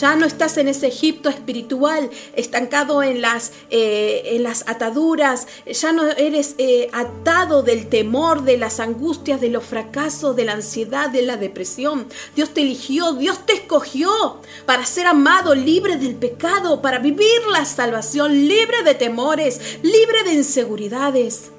Ya 0.00 0.16
no 0.16 0.26
estás 0.26 0.56
en 0.56 0.66
ese 0.66 0.88
Egipto 0.88 1.28
espiritual, 1.28 2.10
estancado 2.34 3.02
en 3.04 3.20
las, 3.20 3.52
eh, 3.70 4.22
en 4.32 4.42
las 4.42 4.64
ataduras. 4.66 5.46
Ya 5.66 5.92
no 5.92 6.08
eres 6.08 6.56
eh, 6.58 6.90
atado 6.92 7.62
del 7.62 7.88
temor, 7.88 8.42
de 8.42 8.56
las 8.56 8.80
angustias, 8.80 9.40
de 9.40 9.50
los 9.50 9.62
fracasos, 9.62 10.34
de 10.34 10.46
la 10.46 10.54
ansiedad, 10.54 11.10
de 11.10 11.22
la 11.22 11.36
depresión. 11.36 12.08
Dios 12.34 12.50
te 12.50 12.62
eligió, 12.62 13.12
Dios 13.12 13.46
te 13.46 13.52
escogió 13.52 14.40
para 14.66 14.84
ser 14.84 15.06
amado, 15.06 15.54
libre 15.54 15.96
del 15.96 16.16
pecado, 16.16 16.82
para 16.82 16.98
vivir 16.98 17.46
la 17.52 17.64
salvación, 17.64 18.48
libre 18.48 18.82
de 18.84 18.94
temores, 18.94 19.78
libre 19.82 20.24
de 20.24 20.34
inseguridades. 20.34 21.50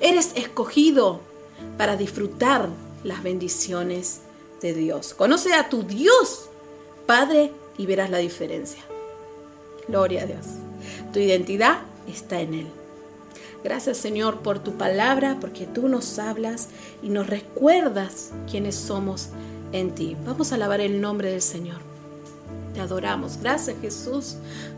Eres 0.00 0.30
escogido 0.34 1.20
para 1.76 1.96
disfrutar 1.96 2.70
las 3.04 3.22
bendiciones 3.22 4.20
de 4.60 4.74
Dios. 4.74 5.14
Conoce 5.14 5.54
a 5.54 5.68
tu 5.68 5.82
Dios, 5.82 6.48
Padre, 7.06 7.52
y 7.78 7.86
verás 7.86 8.10
la 8.10 8.18
diferencia. 8.18 8.82
Gloria 9.88 10.22
a 10.22 10.26
Dios. 10.26 10.46
Tu 11.12 11.20
identidad 11.20 11.78
está 12.08 12.40
en 12.40 12.54
Él. 12.54 12.66
Gracias 13.62 13.96
Señor 13.96 14.40
por 14.42 14.58
tu 14.60 14.74
palabra, 14.74 15.38
porque 15.40 15.66
tú 15.66 15.88
nos 15.88 16.18
hablas 16.18 16.68
y 17.02 17.08
nos 17.08 17.26
recuerdas 17.26 18.30
quiénes 18.50 18.76
somos 18.76 19.30
en 19.72 19.94
ti. 19.94 20.16
Vamos 20.24 20.52
a 20.52 20.54
alabar 20.54 20.80
el 20.80 21.00
nombre 21.00 21.30
del 21.30 21.42
Señor. 21.42 21.78
Te 22.74 22.80
adoramos. 22.80 23.38
Gracias 23.40 23.76
Jesús, 23.80 24.36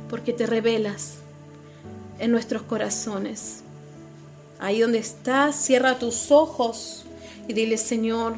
porque 0.09 0.33
te 0.33 0.47
revelas 0.47 1.17
en 2.19 2.31
nuestros 2.31 2.63
corazones. 2.63 3.61
Ahí 4.59 4.81
donde 4.81 4.99
estás, 4.99 5.57
cierra 5.57 5.99
tus 5.99 6.31
ojos 6.31 7.05
y 7.47 7.53
dile, 7.53 7.77
Señor, 7.77 8.37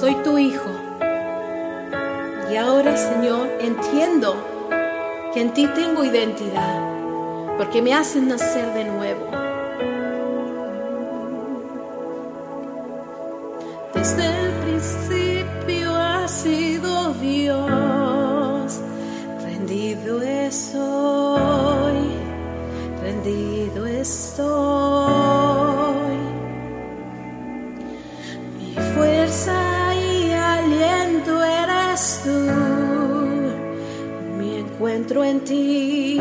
soy 0.00 0.14
tu 0.16 0.36
hijo. 0.36 0.70
Y 2.52 2.56
ahora, 2.56 2.96
Señor, 2.96 3.48
entiendo 3.60 4.36
que 5.32 5.40
en 5.40 5.54
ti 5.54 5.66
tengo 5.74 6.04
identidad, 6.04 7.56
porque 7.56 7.80
me 7.80 7.94
hacen 7.94 8.28
nacer 8.28 8.74
de 8.74 8.84
nuevo. 8.84 9.26
Desde 13.94 14.26
el 14.26 14.52
principio 14.64 15.94
ha 15.94 16.28
sido 16.28 17.14
Dios, 17.14 18.80
rendido 19.42 20.20
estoy, 20.20 21.98
rendido 23.02 23.86
estoy. 23.86 24.65
En 35.30 35.40
ti, 35.44 36.18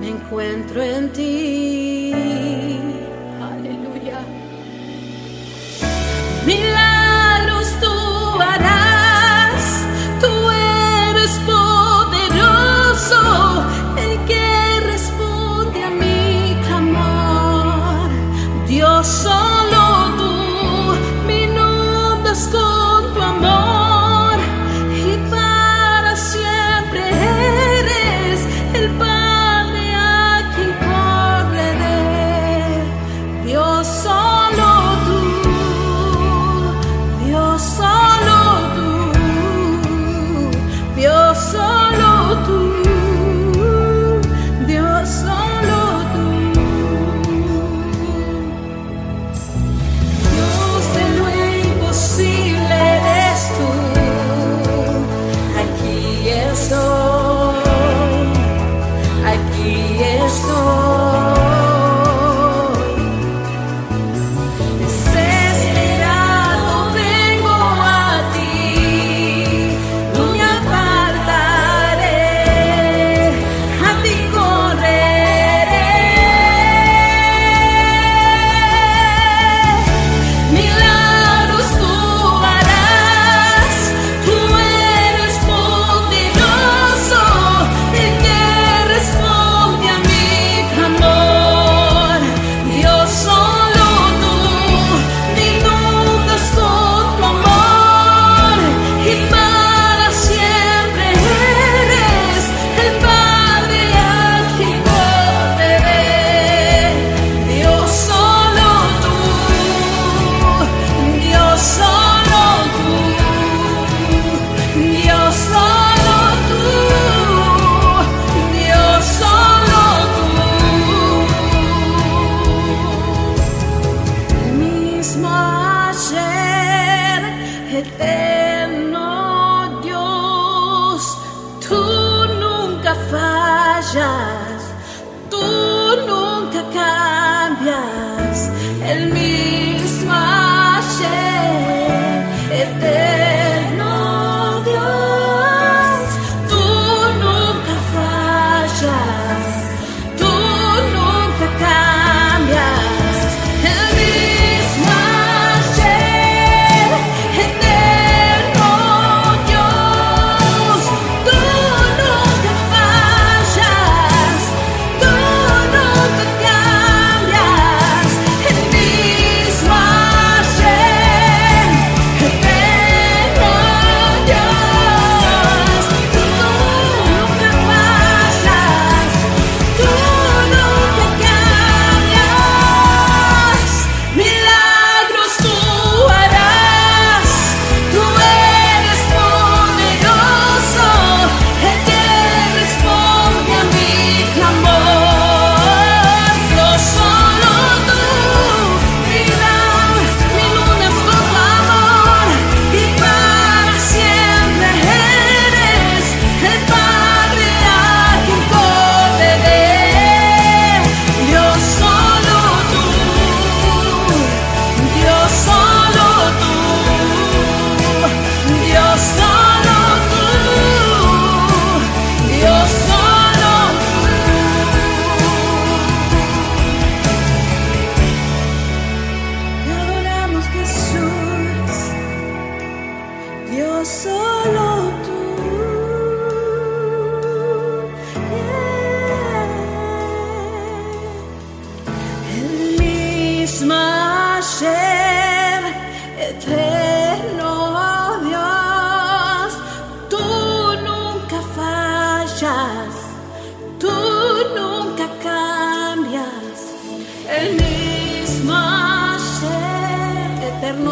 me 0.00 0.08
encuentro 0.08 0.82
en 0.82 1.12
ti. 1.12 1.39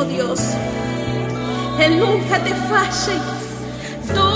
Dios, 0.05 0.41
Él 1.81 1.99
nunca 1.99 2.39
te 2.39 2.55
falla, 2.55 3.21
tú 4.15 4.29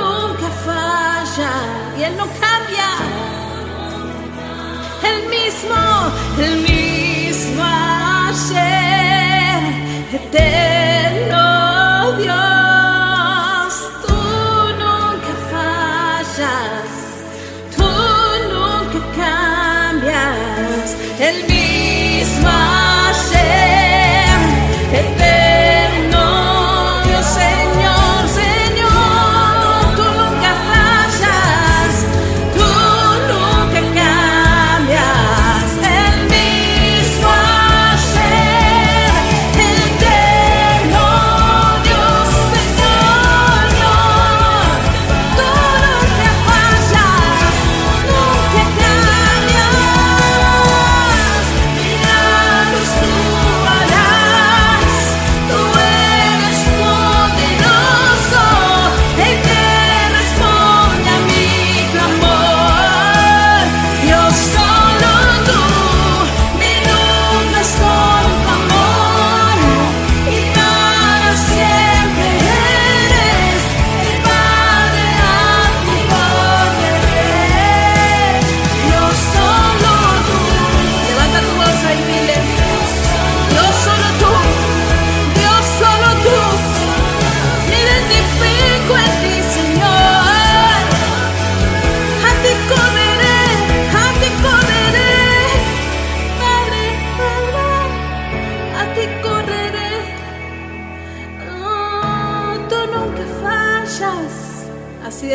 nunca 0.00 0.48
fallas 0.64 1.62
y 1.98 2.02
Él 2.04 2.16
no 2.16 2.26
cambia. 2.40 2.88
El 5.02 5.28
mismo, 5.28 5.76
el 6.38 6.54
mismo 6.60 7.62
ayer, 8.28 9.60
eterno 10.12 10.77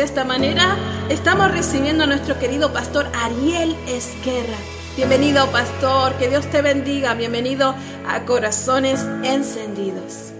esta 0.04 0.24
manera 0.24 0.76
estamos 1.08 1.50
recibiendo 1.50 2.04
a 2.04 2.06
nuestro 2.06 2.38
querido 2.38 2.72
pastor 2.74 3.06
Ariel 3.14 3.74
Esquerra. 3.88 4.58
Bienvenido 4.96 5.50
pastor, 5.50 6.12
que 6.18 6.28
Dios 6.28 6.44
te 6.50 6.60
bendiga. 6.60 7.14
Bienvenido 7.14 7.74
a 8.06 8.24
Corazones 8.26 9.00
Encendidos. 9.22 10.30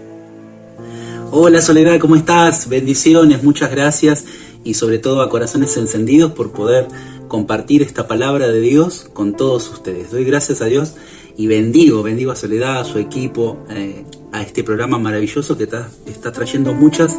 Hola 1.31 1.61
Soledad, 1.61 1.99
¿cómo 1.99 2.15
estás? 2.15 2.69
Bendiciones, 2.69 3.41
muchas 3.41 3.71
gracias 3.71 4.25
y 4.63 4.75
sobre 4.75 4.99
todo 4.99 5.23
a 5.23 5.29
corazones 5.29 5.75
encendidos 5.77 6.33
por 6.33 6.51
poder 6.51 6.87
compartir 7.27 7.81
esta 7.81 8.07
palabra 8.07 8.47
de 8.47 8.59
Dios 8.61 9.09
con 9.13 9.33
todos 9.33 9.67
ustedes. 9.71 10.11
Doy 10.11 10.25
gracias 10.25 10.61
a 10.61 10.65
Dios 10.65 10.93
y 11.35 11.47
bendigo, 11.47 12.03
bendigo 12.03 12.31
a 12.31 12.35
Soledad, 12.35 12.81
a 12.81 12.85
su 12.85 12.99
equipo, 12.99 13.57
eh, 13.71 14.05
a 14.31 14.43
este 14.43 14.63
programa 14.63 14.99
maravilloso 14.99 15.57
que 15.57 15.63
está, 15.63 15.89
está 16.05 16.31
trayendo 16.31 16.75
muchas 16.75 17.17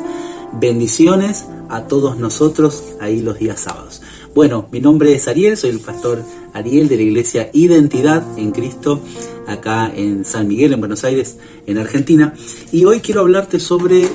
bendiciones 0.52 1.46
a 1.68 1.86
todos 1.88 2.16
nosotros 2.18 2.82
ahí 3.00 3.20
los 3.20 3.38
días 3.38 3.60
sábados. 3.60 4.02
Bueno, 4.34 4.68
mi 4.70 4.80
nombre 4.80 5.14
es 5.14 5.28
Ariel, 5.28 5.56
soy 5.56 5.70
el 5.70 5.80
pastor 5.80 6.22
Ariel 6.52 6.88
de 6.88 6.96
la 6.96 7.02
iglesia 7.02 7.50
Identidad 7.52 8.22
en 8.38 8.52
Cristo, 8.52 9.00
acá 9.46 9.90
en 9.94 10.24
San 10.24 10.46
Miguel, 10.46 10.74
en 10.74 10.80
Buenos 10.80 11.04
Aires, 11.04 11.38
en 11.66 11.78
Argentina. 11.78 12.34
Y 12.70 12.84
hoy 12.84 13.00
quiero 13.00 13.22
hablarte 13.22 13.58
sobre 13.58 14.08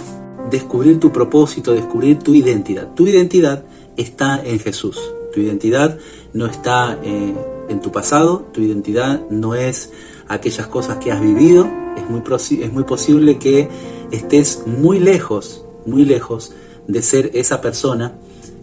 descubrir 0.51 0.99
tu 0.99 1.11
propósito, 1.11 1.73
descubrir 1.73 2.19
tu 2.19 2.35
identidad. 2.35 2.93
Tu 2.93 3.07
identidad 3.07 3.63
está 3.97 4.41
en 4.43 4.59
Jesús. 4.59 4.99
Tu 5.33 5.39
identidad 5.39 5.97
no 6.33 6.45
está 6.45 6.99
eh, 7.03 7.33
en 7.69 7.81
tu 7.81 7.91
pasado, 7.91 8.45
tu 8.53 8.61
identidad 8.61 9.21
no 9.29 9.55
es 9.55 9.91
aquellas 10.27 10.67
cosas 10.67 10.97
que 10.97 11.11
has 11.11 11.21
vivido. 11.21 11.67
Es 11.97 12.09
muy, 12.09 12.21
es 12.61 12.73
muy 12.73 12.83
posible 12.83 13.39
que 13.39 13.69
estés 14.11 14.63
muy 14.65 14.99
lejos, 14.99 15.65
muy 15.85 16.05
lejos 16.05 16.53
de 16.87 17.01
ser 17.01 17.31
esa 17.33 17.61
persona 17.61 18.13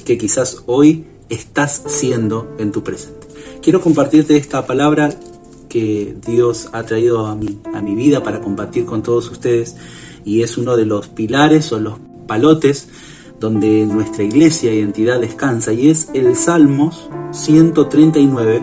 que 0.04 0.18
quizás 0.18 0.62
hoy 0.66 1.04
estás 1.28 1.82
siendo 1.86 2.54
en 2.58 2.72
tu 2.72 2.82
presente. 2.82 3.26
Quiero 3.62 3.80
compartirte 3.80 4.36
esta 4.36 4.66
palabra 4.66 5.14
que 5.68 6.16
Dios 6.26 6.70
ha 6.72 6.84
traído 6.84 7.26
a 7.26 7.34
mi, 7.34 7.58
a 7.74 7.82
mi 7.82 7.94
vida 7.94 8.22
para 8.22 8.40
compartir 8.40 8.86
con 8.86 9.02
todos 9.02 9.30
ustedes 9.30 9.76
y 10.24 10.42
es 10.42 10.56
uno 10.56 10.76
de 10.76 10.86
los 10.86 11.08
pilares 11.08 11.72
o 11.72 11.78
los 11.78 11.98
palotes 12.26 12.88
donde 13.40 13.86
nuestra 13.86 14.24
iglesia 14.24 14.72
y 14.74 14.80
entidad 14.80 15.20
descansa 15.20 15.72
y 15.72 15.88
es 15.90 16.10
el 16.14 16.34
Salmos 16.34 17.08
139, 17.30 18.62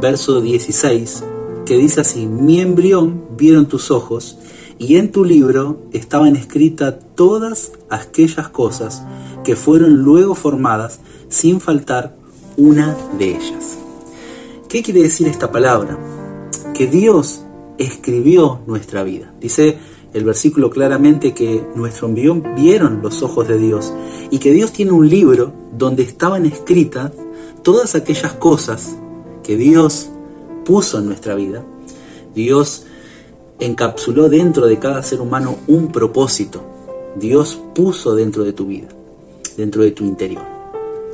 verso 0.00 0.40
16, 0.40 1.24
que 1.66 1.76
dice 1.76 2.02
así, 2.02 2.26
mi 2.26 2.60
embrión 2.60 3.24
vieron 3.36 3.66
tus 3.66 3.90
ojos 3.90 4.38
y 4.82 4.96
en 4.96 5.12
tu 5.12 5.24
libro 5.24 5.78
estaban 5.92 6.34
escritas 6.34 6.96
todas 7.14 7.70
aquellas 7.88 8.48
cosas 8.48 9.04
que 9.44 9.54
fueron 9.54 10.02
luego 10.02 10.34
formadas 10.34 10.98
sin 11.28 11.60
faltar 11.60 12.16
una 12.56 12.96
de 13.16 13.36
ellas. 13.36 13.78
¿Qué 14.68 14.82
quiere 14.82 15.02
decir 15.02 15.28
esta 15.28 15.52
palabra? 15.52 15.96
Que 16.74 16.88
Dios 16.88 17.44
escribió 17.78 18.58
nuestra 18.66 19.04
vida. 19.04 19.32
Dice 19.40 19.78
el 20.12 20.24
versículo 20.24 20.68
claramente 20.68 21.32
que 21.32 21.64
nuestro 21.76 22.08
embrión 22.08 22.42
vieron 22.56 23.02
los 23.02 23.22
ojos 23.22 23.46
de 23.46 23.58
Dios 23.58 23.94
y 24.32 24.38
que 24.38 24.50
Dios 24.50 24.72
tiene 24.72 24.90
un 24.90 25.08
libro 25.08 25.52
donde 25.78 26.02
estaban 26.02 26.44
escritas 26.44 27.12
todas 27.62 27.94
aquellas 27.94 28.32
cosas 28.32 28.96
que 29.44 29.56
Dios 29.56 30.10
puso 30.64 30.98
en 30.98 31.06
nuestra 31.06 31.36
vida. 31.36 31.62
Dios 32.34 32.86
encapsuló 33.64 34.28
dentro 34.28 34.66
de 34.66 34.78
cada 34.78 35.02
ser 35.02 35.20
humano 35.20 35.56
un 35.68 35.92
propósito. 35.92 36.62
Dios 37.14 37.60
puso 37.74 38.16
dentro 38.16 38.42
de 38.42 38.52
tu 38.52 38.66
vida, 38.66 38.88
dentro 39.56 39.82
de 39.82 39.92
tu 39.92 40.04
interior. 40.04 40.42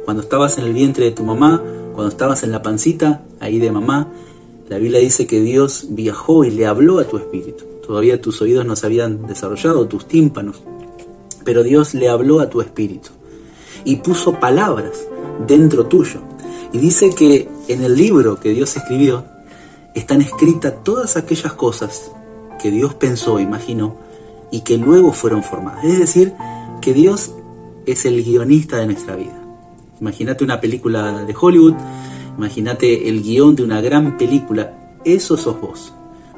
Cuando 0.04 0.22
estabas 0.22 0.56
en 0.56 0.64
el 0.64 0.72
vientre 0.72 1.04
de 1.04 1.10
tu 1.10 1.24
mamá, 1.24 1.62
cuando 1.92 2.08
estabas 2.08 2.42
en 2.44 2.52
la 2.52 2.62
pancita 2.62 3.22
ahí 3.40 3.58
de 3.58 3.70
mamá, 3.70 4.08
la 4.68 4.78
Biblia 4.78 5.00
dice 5.00 5.26
que 5.26 5.40
Dios 5.40 5.88
viajó 5.90 6.44
y 6.44 6.50
le 6.50 6.64
habló 6.64 6.98
a 6.98 7.04
tu 7.04 7.18
espíritu. 7.18 7.64
Todavía 7.86 8.20
tus 8.20 8.40
oídos 8.40 8.64
no 8.64 8.76
se 8.76 8.86
habían 8.86 9.26
desarrollado, 9.26 9.86
tus 9.86 10.06
tímpanos. 10.06 10.62
Pero 11.44 11.62
Dios 11.62 11.92
le 11.94 12.08
habló 12.08 12.40
a 12.40 12.48
tu 12.48 12.60
espíritu 12.60 13.10
y 13.84 13.96
puso 13.96 14.40
palabras 14.40 15.06
dentro 15.46 15.86
tuyo. 15.86 16.20
Y 16.72 16.78
dice 16.78 17.10
que 17.10 17.48
en 17.68 17.82
el 17.82 17.94
libro 17.94 18.40
que 18.40 18.50
Dios 18.50 18.74
escribió 18.76 19.24
están 19.94 20.22
escritas 20.22 20.82
todas 20.84 21.16
aquellas 21.16 21.52
cosas 21.54 22.12
que 22.58 22.70
Dios 22.70 22.94
pensó, 22.94 23.40
imaginó, 23.40 23.96
y 24.50 24.60
que 24.60 24.78
luego 24.78 25.12
fueron 25.12 25.42
formadas. 25.42 25.84
Es 25.84 25.98
decir, 25.98 26.34
que 26.80 26.92
Dios 26.92 27.32
es 27.86 28.04
el 28.04 28.22
guionista 28.22 28.76
de 28.78 28.86
nuestra 28.86 29.16
vida. 29.16 29.38
Imagínate 30.00 30.44
una 30.44 30.60
película 30.60 31.24
de 31.24 31.34
Hollywood, 31.38 31.74
imagínate 32.36 33.08
el 33.08 33.22
guion 33.22 33.56
de 33.56 33.62
una 33.64 33.80
gran 33.80 34.16
película. 34.16 34.98
Eso 35.04 35.36
sos 35.36 35.60
vos. 35.60 35.92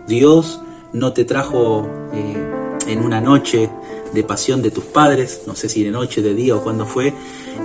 Dios 0.06 0.60
no 0.92 1.12
te 1.12 1.24
trajo 1.24 1.86
eh, 2.12 2.50
en 2.86 3.04
una 3.04 3.20
noche 3.20 3.70
de 4.12 4.24
pasión 4.24 4.62
de 4.62 4.70
tus 4.70 4.84
padres, 4.84 5.42
no 5.46 5.54
sé 5.54 5.68
si 5.68 5.84
de 5.84 5.90
noche, 5.90 6.22
de 6.22 6.34
día 6.34 6.56
o 6.56 6.62
cuándo 6.62 6.86
fue, 6.86 7.12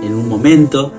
en 0.02 0.14
un 0.14 0.28
momento, 0.28 0.92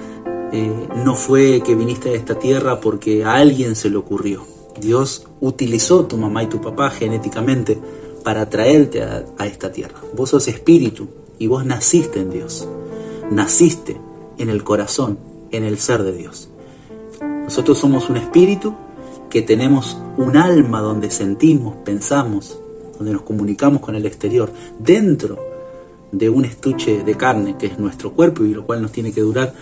eh, 0.51 0.87
no 1.05 1.15
fue 1.15 1.61
que 1.61 1.75
viniste 1.75 2.09
a 2.09 2.13
esta 2.13 2.37
tierra 2.37 2.79
porque 2.79 3.23
a 3.23 3.35
alguien 3.35 3.75
se 3.75 3.89
le 3.89 3.97
ocurrió. 3.97 4.56
Dios 4.79 5.27
utilizó 5.41 6.05
tu 6.05 6.17
mamá 6.17 6.43
y 6.43 6.47
tu 6.47 6.61
papá 6.61 6.89
genéticamente 6.89 7.77
para 8.23 8.49
traerte 8.49 9.03
a, 9.03 9.45
esta 9.45 9.71
tierra. 9.71 10.01
Vos 10.13 10.31
sos 10.31 10.47
espíritu 10.47 11.07
y 11.39 11.47
vos 11.47 11.65
naciste 11.65 12.19
en 12.19 12.29
Dios. 12.29 12.67
Naciste 13.31 13.97
en 14.37 14.49
el 14.49 14.63
corazón, 14.63 15.17
en 15.51 15.63
el 15.63 15.77
ser 15.79 16.03
de 16.03 16.11
Dios. 16.13 16.49
Nosotros 17.21 17.77
somos 17.77 18.09
un 18.09 18.17
espíritu 18.17 18.73
que 19.29 19.41
tenemos 19.41 19.97
un 20.17 20.37
alma 20.37 20.81
donde 20.81 21.09
sentimos, 21.11 21.75
pensamos, 21.85 22.59
donde 22.97 23.13
nos 23.13 23.21
comunicamos 23.21 23.81
con 23.81 23.95
el 23.95 24.05
exterior, 24.05 24.51
dentro 24.79 25.37
de 26.11 26.29
un 26.29 26.45
estuche 26.45 27.03
de 27.03 27.15
carne 27.15 27.55
que 27.57 27.67
es 27.67 27.79
nuestro 27.79 28.13
cuerpo 28.13 28.43
y 28.43 28.53
lo 28.53 28.65
cual 28.65 28.81
nos 28.81 28.91
tiene 28.91 29.11
que 29.11 29.21
durar 29.21 29.53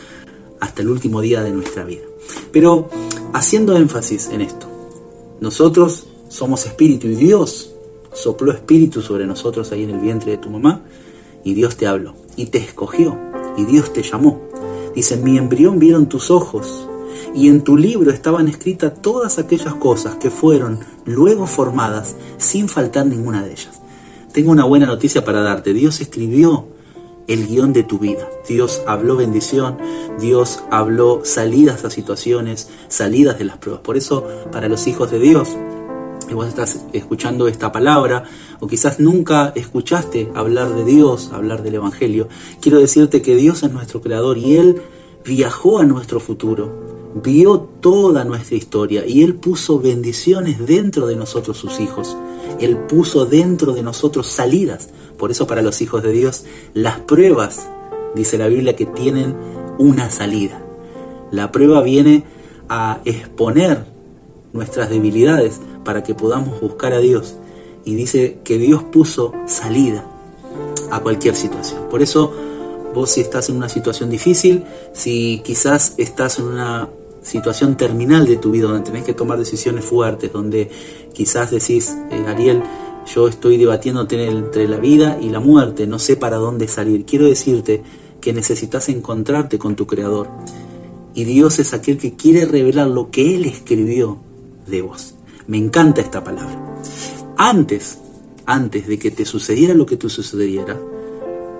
hasta 0.59 0.81
el 0.81 0.89
último 0.89 1.21
día 1.21 1.43
de 1.43 1.51
nuestra 1.51 1.83
vida. 1.83 2.03
Pero 2.51 2.89
haciendo 3.33 3.75
énfasis 3.75 4.29
en 4.29 4.41
esto, 4.41 4.67
nosotros 5.45 6.07
somos 6.27 6.65
espíritu 6.65 7.05
y 7.05 7.13
Dios 7.13 7.69
sopló 8.13 8.51
espíritu 8.51 9.03
sobre 9.03 9.27
nosotros 9.27 9.71
ahí 9.71 9.83
en 9.83 9.91
el 9.91 9.99
vientre 9.99 10.31
de 10.31 10.37
tu 10.39 10.49
mamá 10.49 10.81
y 11.43 11.53
Dios 11.53 11.75
te 11.77 11.85
habló 11.85 12.15
y 12.35 12.47
te 12.47 12.57
escogió 12.57 13.15
y 13.55 13.65
Dios 13.65 13.93
te 13.93 14.01
llamó. 14.01 14.41
Dice, 14.95 15.17
mi 15.17 15.37
embrión 15.37 15.77
vieron 15.77 16.09
tus 16.09 16.31
ojos 16.31 16.87
y 17.35 17.47
en 17.49 17.63
tu 17.63 17.77
libro 17.77 18.09
estaban 18.09 18.47
escritas 18.47 18.99
todas 19.03 19.37
aquellas 19.37 19.75
cosas 19.75 20.15
que 20.15 20.31
fueron 20.31 20.79
luego 21.05 21.45
formadas 21.45 22.15
sin 22.37 22.67
faltar 22.67 23.05
ninguna 23.05 23.43
de 23.43 23.51
ellas. 23.51 23.81
Tengo 24.33 24.51
una 24.51 24.65
buena 24.65 24.87
noticia 24.87 25.23
para 25.23 25.41
darte. 25.41 25.73
Dios 25.73 26.01
escribió 26.01 26.65
el 27.27 27.47
guion 27.47 27.73
de 27.73 27.83
tu 27.83 27.99
vida. 27.99 28.29
Dios 28.47 28.81
habló 28.87 29.15
bendición, 29.15 29.77
Dios 30.19 30.63
habló 30.71 31.21
salidas 31.23 31.85
a 31.85 31.89
situaciones, 31.89 32.69
salidas 32.87 33.37
de 33.37 33.45
las 33.45 33.57
pruebas. 33.57 33.81
Por 33.81 33.97
eso, 33.97 34.27
para 34.51 34.67
los 34.67 34.87
hijos 34.87 35.11
de 35.11 35.19
Dios, 35.19 35.49
que 36.27 36.33
vos 36.33 36.47
estás 36.47 36.85
escuchando 36.93 37.47
esta 37.47 37.71
palabra, 37.71 38.23
o 38.59 38.67
quizás 38.67 38.99
nunca 38.99 39.51
escuchaste 39.55 40.31
hablar 40.35 40.73
de 40.75 40.85
Dios, 40.85 41.31
hablar 41.33 41.63
del 41.63 41.75
Evangelio, 41.75 42.27
quiero 42.61 42.79
decirte 42.79 43.21
que 43.21 43.35
Dios 43.35 43.63
es 43.63 43.71
nuestro 43.71 44.01
creador 44.01 44.37
y 44.37 44.57
Él 44.57 44.81
viajó 45.23 45.79
a 45.79 45.85
nuestro 45.85 46.19
futuro 46.19 46.94
vio 47.15 47.61
toda 47.79 48.25
nuestra 48.25 48.57
historia 48.57 49.05
y 49.07 49.23
Él 49.23 49.35
puso 49.35 49.79
bendiciones 49.79 50.65
dentro 50.65 51.07
de 51.07 51.15
nosotros 51.15 51.57
sus 51.57 51.79
hijos. 51.79 52.15
Él 52.59 52.77
puso 52.77 53.25
dentro 53.25 53.73
de 53.73 53.81
nosotros 53.81 54.27
salidas. 54.27 54.89
Por 55.17 55.31
eso 55.31 55.47
para 55.47 55.61
los 55.61 55.81
hijos 55.81 56.03
de 56.03 56.11
Dios 56.11 56.45
las 56.73 56.99
pruebas, 56.99 57.67
dice 58.15 58.37
la 58.37 58.47
Biblia, 58.47 58.75
que 58.75 58.85
tienen 58.85 59.33
una 59.77 60.09
salida. 60.09 60.61
La 61.31 61.51
prueba 61.51 61.81
viene 61.81 62.25
a 62.67 62.99
exponer 63.05 63.85
nuestras 64.51 64.89
debilidades 64.89 65.61
para 65.85 66.03
que 66.03 66.15
podamos 66.15 66.59
buscar 66.59 66.93
a 66.93 66.99
Dios. 66.99 67.35
Y 67.85 67.95
dice 67.95 68.39
que 68.43 68.57
Dios 68.57 68.83
puso 68.83 69.33
salida 69.45 70.05
a 70.91 70.99
cualquier 70.99 71.35
situación. 71.35 71.87
Por 71.89 72.01
eso 72.01 72.33
vos 72.93 73.11
si 73.11 73.21
estás 73.21 73.49
en 73.49 73.57
una 73.57 73.69
situación 73.69 74.09
difícil, 74.09 74.63
si 74.93 75.41
quizás 75.45 75.93
estás 75.97 76.39
en 76.39 76.45
una 76.45 76.89
situación 77.25 77.75
terminal 77.75 78.25
de 78.25 78.37
tu 78.37 78.51
vida, 78.51 78.67
donde 78.67 78.85
tenés 78.85 79.03
que 79.03 79.13
tomar 79.13 79.37
decisiones 79.37 79.83
fuertes, 79.83 80.31
donde 80.31 80.69
quizás 81.13 81.51
decís, 81.51 81.97
eh, 82.11 82.23
Ariel, 82.27 82.61
yo 83.13 83.27
estoy 83.27 83.57
debatiéndote 83.57 84.27
entre 84.27 84.67
la 84.67 84.77
vida 84.77 85.17
y 85.19 85.29
la 85.29 85.39
muerte, 85.39 85.87
no 85.87 85.99
sé 85.99 86.15
para 86.15 86.37
dónde 86.37 86.67
salir. 86.67 87.05
Quiero 87.05 87.25
decirte 87.25 87.83
que 88.21 88.33
necesitas 88.33 88.89
encontrarte 88.89 89.59
con 89.59 89.75
tu 89.75 89.85
Creador. 89.85 90.29
Y 91.13 91.23
Dios 91.23 91.59
es 91.59 91.73
aquel 91.73 91.97
que 91.97 92.15
quiere 92.15 92.45
revelar 92.45 92.87
lo 92.87 93.09
que 93.09 93.35
Él 93.35 93.45
escribió 93.45 94.17
de 94.67 94.81
vos. 94.81 95.15
Me 95.47 95.57
encanta 95.57 96.01
esta 96.01 96.23
palabra. 96.23 96.79
Antes, 97.37 97.99
antes 98.45 98.87
de 98.87 98.97
que 98.99 99.11
te 99.11 99.25
sucediera 99.25 99.73
lo 99.73 99.85
que 99.85 99.97
te 99.97 100.09
sucediera, 100.09 100.79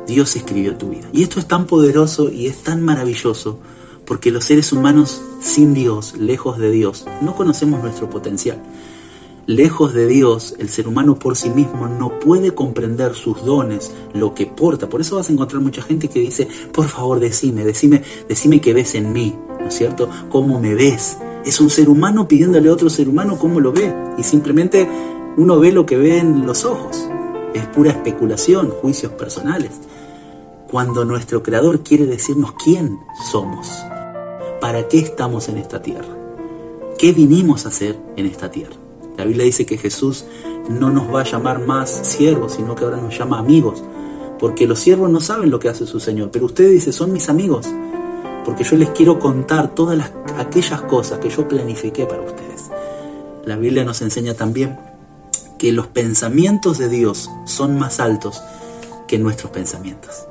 Dios 0.07 0.36
escribió 0.36 0.76
tu 0.76 0.89
vida. 0.89 1.07
Y 1.13 1.24
esto 1.24 1.39
es 1.39 1.47
tan 1.47 1.66
poderoso 1.66 2.32
y 2.32 2.47
es 2.47 2.63
tan 2.63 2.84
maravilloso 2.84 3.59
porque 4.06 4.32
los 4.32 4.45
seres 4.45 4.72
humanos 4.72 5.22
sin 5.41 5.74
Dios, 5.74 6.16
lejos 6.18 6.58
de 6.58 6.72
Dios, 6.72 7.06
no 7.22 7.36
conocemos 7.36 7.82
nuestro 7.82 8.10
potencial. 8.10 8.62
Lejos 9.47 9.93
de 9.93 10.08
Dios, 10.08 10.56
el 10.58 10.70
ser 10.70 10.88
humano 10.88 11.20
por 11.20 11.36
sí 11.36 11.51
mismo 11.51 11.88
no 11.88 12.20
puede 12.20 12.56
comprender 12.56 13.14
sus 13.14 13.45
dones, 13.45 13.91
lo 14.14 14.34
que 14.34 14.47
porta. 14.47 14.89
Por 14.89 15.01
eso 15.01 15.18
vas 15.18 15.30
a 15.30 15.34
encontrar 15.34 15.62
mucha 15.62 15.84
gente 15.84 16.08
que 16.08 16.20
dice, 16.20 16.47
por 16.72 16.88
favor, 16.88 17.20
decime, 17.20 17.64
decime, 17.64 18.01
decime 18.28 18.60
que 18.60 18.74
ves 18.74 18.95
en 18.95 19.14
mí, 19.14 19.36
¿no 19.60 19.68
es 19.68 19.76
cierto? 19.76 20.10
¿Cómo 20.30 20.60
me 20.60 20.74
ves? 20.74 21.18
Es 21.45 21.62
un 21.62 21.70
ser 21.70 21.89
humano 21.89 22.28
pidiéndole 22.28 22.70
a 22.70 22.74
otro 22.74 22.89
ser 22.89 23.08
humano 23.08 23.38
cómo 23.38 23.60
lo 23.60 23.72
ve. 23.72 23.93
Y 24.18 24.24
simplemente 24.24 24.89
uno 25.38 25.60
ve 25.60 25.72
lo 25.72 25.86
que 25.86 25.97
ve 25.97 26.18
en 26.18 26.47
los 26.47 26.66
ojos. 26.66 27.08
Es 27.53 27.68
pura 27.68 27.91
especulación, 27.91 28.72
juicios 28.82 29.12
personales. 29.12 29.72
Cuando 30.72 31.06
nuestro 31.06 31.43
Creador 31.43 31.82
quiere 31.82 32.08
decirnos 32.08 32.53
quién 32.64 32.97
somos. 33.32 33.68
¿Para 34.66 34.88
qué 34.88 34.97
estamos 34.97 35.47
en 35.47 35.59
esta 35.59 35.80
tierra? 35.80 36.18
¿Qué 36.97 37.11
vinimos 37.11 37.68
a 37.68 37.70
hacer 37.70 37.99
en 38.16 38.26
esta 38.26 38.49
tierra? 38.49 38.74
La 39.16 39.24
Biblia 39.24 39.45
dice 39.45 39.63
que 39.63 39.78
Jesús 39.78 40.26
no 40.68 40.89
nos 40.89 41.13
va 41.13 41.22
a 41.22 41.24
llamar 41.24 41.63
más 41.63 41.91
siervos, 41.91 42.53
sino 42.53 42.74
que 42.74 42.84
ahora 42.84 42.97
nos 42.97 43.16
llama 43.16 43.38
amigos, 43.38 43.84
porque 44.39 44.66
los 44.66 44.80
siervos 44.80 45.11
no 45.11 45.20
saben 45.20 45.51
lo 45.51 45.59
que 45.59 45.70
hace 45.70 45.86
su 45.86 45.99
Señor, 45.99 46.32
pero 46.32 46.47
ustedes 46.47 46.72
dicen, 46.72 46.93
son 46.93 47.13
mis 47.13 47.30
amigos, 47.30 47.68
porque 48.43 48.63
yo 48.63 48.76
les 48.76 48.89
quiero 48.89 49.20
contar 49.20 49.76
todas 49.76 49.99
las, 49.99 50.11
aquellas 50.39 50.82
cosas 50.82 51.20
que 51.20 51.30
yo 51.30 51.47
planifiqué 51.47 52.07
para 52.07 52.24
ustedes. 52.24 52.72
La 53.45 53.57
Biblia 53.57 53.86
nos 53.86 54.01
enseña 54.01 54.34
también 54.34 54.80
que 55.59 55.74
los 55.74 55.86
pensamientos 55.86 56.80
de 56.80 56.89
Dios 56.89 57.30
son 57.45 57.78
más 57.78 57.99
altos 57.99 58.41
que 59.07 59.20
nuestros 59.20 59.51
pensamientos. 59.51 60.26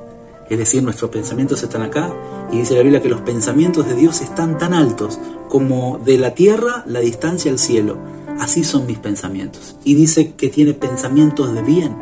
Es 0.49 0.57
decir, 0.59 0.83
nuestros 0.83 1.09
pensamientos 1.09 1.63
están 1.63 1.81
acá 1.81 2.13
y 2.51 2.59
dice 2.59 2.75
la 2.75 2.83
Biblia 2.83 3.01
que 3.01 3.09
los 3.09 3.21
pensamientos 3.21 3.87
de 3.87 3.95
Dios 3.95 4.21
están 4.21 4.57
tan 4.57 4.73
altos 4.73 5.19
como 5.49 5.99
de 6.03 6.17
la 6.17 6.35
tierra 6.35 6.83
la 6.85 6.99
distancia 6.99 7.51
al 7.51 7.57
cielo. 7.57 7.97
Así 8.39 8.63
son 8.63 8.85
mis 8.85 8.99
pensamientos. 8.99 9.75
Y 9.83 9.95
dice 9.95 10.33
que 10.33 10.49
tiene 10.49 10.73
pensamientos 10.73 11.53
de 11.53 11.61
bien, 11.63 11.95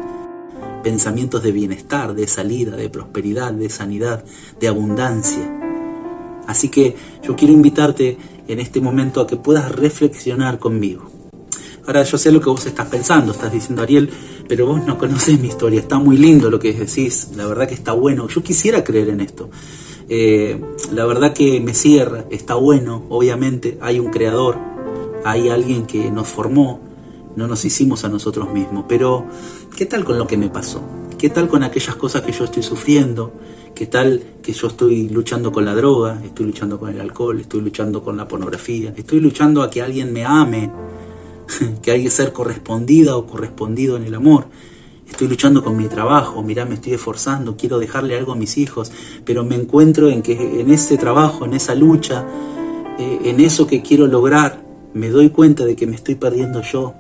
pensamientos 0.84 1.44
de 1.44 1.52
bienestar, 1.52 2.16
de 2.16 2.28
salida, 2.28 2.76
de 2.76 2.90
prosperidad, 2.90 3.54
de 3.54 3.70
sanidad, 3.70 4.24
de 4.60 4.68
abundancia. 4.68 5.60
Así 6.48 6.70
que 6.70 6.96
yo 7.22 7.36
quiero 7.36 7.54
invitarte 7.54 8.18
en 8.48 8.60
este 8.60 8.82
momento 8.82 9.22
a 9.22 9.28
que 9.28 9.38
puedas 9.38 9.72
reflexionar 9.72 10.60
conmigo. 10.60 11.13
Ahora 11.86 12.04
yo 12.04 12.18
sé 12.18 12.32
lo 12.32 12.40
que 12.40 12.50
vos 12.50 12.66
estás 12.66 12.88
pensando, 12.88 13.34
estás 13.34 13.52
diciendo 13.52 13.82
Ariel, 13.82 14.10
pero 14.48 14.66
vos 14.66 14.86
no 14.86 14.98
conoces 14.98 15.38
mi 15.40 15.50
historia, 15.50 15.82
está 15.82 16.00
muy 16.00 16.18
lindo 16.18 16.50
lo 16.50 16.58
que 16.58 16.74
decís, 16.74 17.32
la 17.36 17.46
verdad 17.46 17.68
que 17.68 17.74
está 17.74 17.92
bueno, 17.92 18.28
yo 18.30 18.42
quisiera 18.42 18.84
creer 18.84 19.10
en 19.10 19.20
esto. 19.20 19.50
Eh, 20.08 20.62
la 20.94 21.06
verdad 21.06 21.34
que 21.34 21.60
me 21.60 21.74
cierra, 21.74 22.26
está 22.30 22.56
bueno, 22.56 23.04
obviamente 23.10 23.78
hay 23.82 24.00
un 24.00 24.12
creador, 24.12 24.58
hay 25.26 25.50
alguien 25.50 25.86
que 25.86 26.10
nos 26.10 26.28
formó, 26.30 26.80
no 27.36 27.48
nos 27.48 27.66
hicimos 27.66 28.06
a 28.06 28.10
nosotros 28.10 28.50
mismos, 28.54 28.86
pero 28.88 29.26
¿qué 29.76 29.86
tal 29.86 30.06
con 30.06 30.18
lo 30.18 30.26
que 30.26 30.38
me 30.38 30.50
pasó? 30.50 30.82
¿Qué 31.18 31.30
tal 31.30 31.50
con 31.50 31.64
aquellas 31.64 31.96
cosas 31.98 32.22
que 32.22 32.32
yo 32.32 32.46
estoy 32.46 32.64
sufriendo? 32.64 33.34
¿Qué 33.76 33.88
tal 33.88 34.24
que 34.42 34.54
yo 34.54 34.68
estoy 34.68 35.10
luchando 35.10 35.52
con 35.52 35.66
la 35.66 35.74
droga, 35.74 36.22
estoy 36.24 36.46
luchando 36.46 36.80
con 36.80 36.92
el 36.92 37.02
alcohol, 37.02 37.42
estoy 37.42 37.62
luchando 37.62 38.04
con 38.04 38.16
la 38.16 38.28
pornografía, 38.28 38.94
estoy 38.96 39.20
luchando 39.20 39.64
a 39.64 39.70
que 39.70 39.82
alguien 39.82 40.14
me 40.14 40.24
ame, 40.24 40.70
que 41.82 41.92
hay 41.92 42.04
que 42.04 42.10
ser 42.10 42.34
correspondida 42.34 43.16
o 43.16 43.26
correspondido 43.26 43.98
en 43.98 44.04
el 44.04 44.16
amor? 44.16 44.48
Estoy 45.10 45.28
luchando 45.28 45.64
con 45.64 45.78
mi 45.78 45.88
trabajo, 45.88 46.42
mirá, 46.42 46.66
me 46.66 46.76
estoy 46.76 46.94
esforzando, 46.94 47.56
quiero 47.56 47.78
dejarle 47.78 48.18
algo 48.18 48.32
a 48.32 48.36
mis 48.36 48.58
hijos, 48.58 48.92
pero 49.26 49.44
me 49.44 49.56
encuentro 49.56 50.10
en 50.10 50.22
que 50.22 50.62
en 50.62 50.72
ese 50.72 50.98
trabajo, 50.98 51.46
en 51.46 51.54
esa 51.54 51.76
lucha, 51.76 52.26
eh, 52.98 53.20
en 53.26 53.40
eso 53.40 53.68
que 53.68 53.82
quiero 53.82 54.08
lograr, 54.08 54.64
me 54.94 55.10
doy 55.10 55.30
cuenta 55.30 55.66
de 55.66 55.76
que 55.76 55.86
me 55.86 55.96
estoy 55.96 56.16
perdiendo 56.16 56.62
yo, 56.62 56.96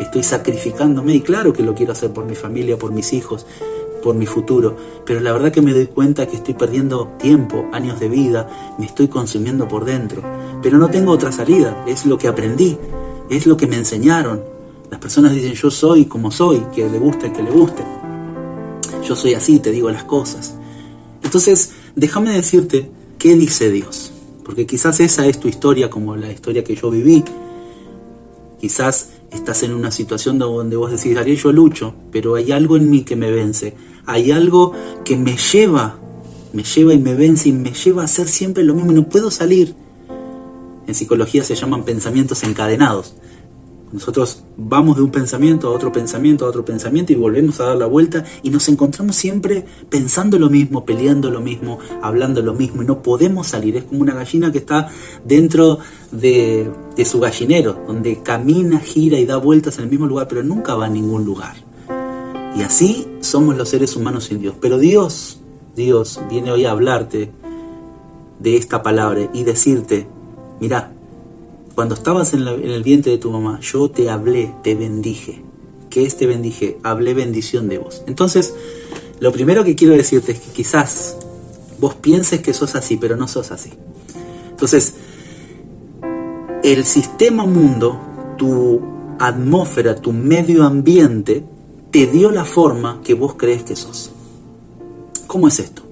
estoy 0.00 0.22
sacrificándome 0.22 1.14
y 1.14 1.20
claro 1.20 1.52
que 1.52 1.62
lo 1.62 1.74
quiero 1.74 1.92
hacer 1.92 2.10
por 2.10 2.24
mi 2.24 2.34
familia, 2.34 2.78
por 2.78 2.92
mis 2.92 3.12
hijos, 3.12 3.46
por 4.02 4.14
mi 4.14 4.26
futuro, 4.26 4.76
pero 5.04 5.20
la 5.20 5.32
verdad 5.32 5.52
que 5.52 5.62
me 5.62 5.72
doy 5.72 5.86
cuenta 5.86 6.26
que 6.26 6.36
estoy 6.36 6.54
perdiendo 6.54 7.08
tiempo, 7.18 7.66
años 7.72 7.98
de 8.00 8.08
vida, 8.08 8.76
me 8.78 8.86
estoy 8.86 9.08
consumiendo 9.08 9.66
por 9.68 9.84
dentro, 9.84 10.22
pero 10.62 10.78
no 10.78 10.88
tengo 10.88 11.12
otra 11.12 11.32
salida, 11.32 11.84
es 11.86 12.06
lo 12.06 12.16
que 12.16 12.28
aprendí, 12.28 12.78
es 13.30 13.46
lo 13.46 13.56
que 13.56 13.66
me 13.66 13.76
enseñaron. 13.76 14.42
Las 14.90 15.00
personas 15.00 15.34
dicen 15.34 15.54
yo 15.54 15.70
soy 15.70 16.06
como 16.06 16.30
soy, 16.30 16.62
que 16.74 16.88
le 16.88 16.98
guste, 16.98 17.32
que 17.32 17.42
le 17.42 17.50
guste. 17.50 17.82
Yo 19.06 19.16
soy 19.16 19.34
así, 19.34 19.58
te 19.58 19.70
digo 19.70 19.90
las 19.90 20.04
cosas. 20.04 20.54
Entonces, 21.22 21.72
déjame 21.94 22.32
decirte 22.32 22.90
qué 23.18 23.34
dice 23.34 23.70
Dios, 23.70 24.12
porque 24.44 24.66
quizás 24.66 25.00
esa 25.00 25.26
es 25.26 25.40
tu 25.40 25.48
historia 25.48 25.90
como 25.90 26.16
la 26.16 26.32
historia 26.32 26.64
que 26.64 26.74
yo 26.74 26.90
viví. 26.90 27.24
Quizás 28.60 29.10
estás 29.30 29.62
en 29.62 29.74
una 29.74 29.90
situación 29.90 30.38
donde 30.38 30.76
vos 30.76 30.90
decís, 30.90 31.16
Ariel, 31.16 31.36
yo 31.36 31.52
lucho, 31.52 31.94
pero 32.10 32.34
hay 32.34 32.52
algo 32.52 32.76
en 32.76 32.88
mí 32.90 33.02
que 33.02 33.16
me 33.16 33.30
vence, 33.30 33.74
hay 34.06 34.30
algo 34.30 34.72
que 35.04 35.16
me 35.16 35.36
lleva, 35.36 35.98
me 36.52 36.64
lleva 36.64 36.94
y 36.94 36.98
me 36.98 37.14
vence 37.14 37.50
y 37.50 37.52
me 37.52 37.72
lleva 37.72 38.02
a 38.02 38.04
hacer 38.06 38.28
siempre 38.28 38.64
lo 38.64 38.74
mismo 38.74 38.92
y 38.92 38.94
no 38.94 39.08
puedo 39.08 39.30
salir. 39.30 39.74
En 40.88 40.94
psicología 40.94 41.44
se 41.44 41.54
llaman 41.54 41.84
pensamientos 41.84 42.42
encadenados. 42.44 43.14
Nosotros 43.92 44.42
vamos 44.56 44.96
de 44.96 45.02
un 45.02 45.10
pensamiento 45.10 45.68
a 45.68 45.70
otro 45.72 45.92
pensamiento 45.92 46.46
a 46.46 46.48
otro 46.48 46.64
pensamiento 46.64 47.12
y 47.12 47.16
volvemos 47.16 47.60
a 47.60 47.66
dar 47.66 47.76
la 47.76 47.86
vuelta 47.86 48.24
y 48.42 48.48
nos 48.48 48.68
encontramos 48.70 49.14
siempre 49.14 49.66
pensando 49.90 50.38
lo 50.38 50.48
mismo, 50.48 50.86
peleando 50.86 51.30
lo 51.30 51.40
mismo, 51.40 51.78
hablando 52.02 52.40
lo 52.40 52.54
mismo 52.54 52.82
y 52.82 52.86
no 52.86 53.02
podemos 53.02 53.48
salir. 53.48 53.76
Es 53.76 53.84
como 53.84 54.00
una 54.00 54.14
gallina 54.14 54.50
que 54.50 54.58
está 54.58 54.88
dentro 55.24 55.78
de, 56.10 56.70
su 57.04 57.20
gallinero, 57.20 57.84
donde 57.86 58.22
camina, 58.22 58.80
gira 58.80 59.18
y 59.18 59.26
da 59.26 59.36
vueltas 59.36 59.76
en 59.76 59.84
el 59.84 59.90
mismo 59.90 60.06
lugar, 60.06 60.26
pero 60.26 60.42
nunca 60.42 60.74
va 60.74 60.86
a 60.86 60.90
ningún 60.90 61.26
lugar. 61.26 61.56
Y 62.56 62.62
así 62.62 63.06
somos 63.20 63.58
los 63.58 63.68
seres 63.68 63.94
humanos 63.94 64.24
sin 64.24 64.40
Dios. 64.40 64.54
Pero 64.58 64.78
Dios, 64.78 65.38
Dios 65.76 66.18
viene 66.30 66.50
hoy 66.50 66.64
a 66.64 66.70
hablarte 66.70 67.30
de 68.38 68.56
esta 68.56 68.82
palabra 68.82 69.28
y 69.34 69.44
decirte, 69.44 70.06
mira, 70.60 70.92
cuando 71.74 71.94
estabas 71.94 72.34
en, 72.34 72.46
el 72.46 72.82
vientre 72.82 73.12
de 73.12 73.18
tu 73.18 73.30
mamá, 73.30 73.60
yo 73.60 73.90
te 73.90 74.10
hablé, 74.10 74.52
te 74.62 74.74
bendije. 74.74 75.42
¿Qué 75.90 76.04
es 76.04 76.16
te 76.16 76.26
bendije? 76.26 76.78
Hablé 76.82 77.14
bendición 77.14 77.68
de 77.68 77.78
vos. 77.78 78.02
Entonces, 78.06 78.54
lo 79.20 79.32
primero 79.32 79.64
que 79.64 79.74
quiero 79.74 79.94
decirte 79.94 80.32
es 80.32 80.40
que 80.40 80.50
quizás 80.50 81.16
vos 81.80 81.94
pienses 81.94 82.40
que 82.40 82.52
sos 82.52 82.74
así, 82.74 82.96
pero 82.96 83.16
no 83.16 83.28
sos 83.28 83.50
así. 83.52 83.70
Entonces, 84.50 84.94
el 86.64 86.84
sistema 86.84 87.46
mundo, 87.46 87.98
tu 88.36 88.80
atmósfera, 89.18 89.96
tu 89.96 90.12
medio 90.12 90.64
ambiente, 90.64 91.44
te 91.90 92.06
dio 92.06 92.30
la 92.30 92.44
forma 92.44 93.00
que 93.04 93.14
vos 93.14 93.34
crees 93.36 93.62
que 93.62 93.76
sos. 93.76 94.10
¿Cómo 95.26 95.48
es 95.48 95.60
esto? 95.60 95.82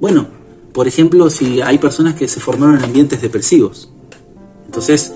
Bueno, 0.00 0.26
por 0.72 0.88
ejemplo, 0.88 1.28
si 1.30 1.60
hay 1.60 1.78
personas 1.78 2.14
que 2.14 2.28
se 2.28 2.40
formaron 2.40 2.78
en 2.78 2.84
ambientes 2.84 3.20
depresivos, 3.20 3.90
entonces, 4.72 5.12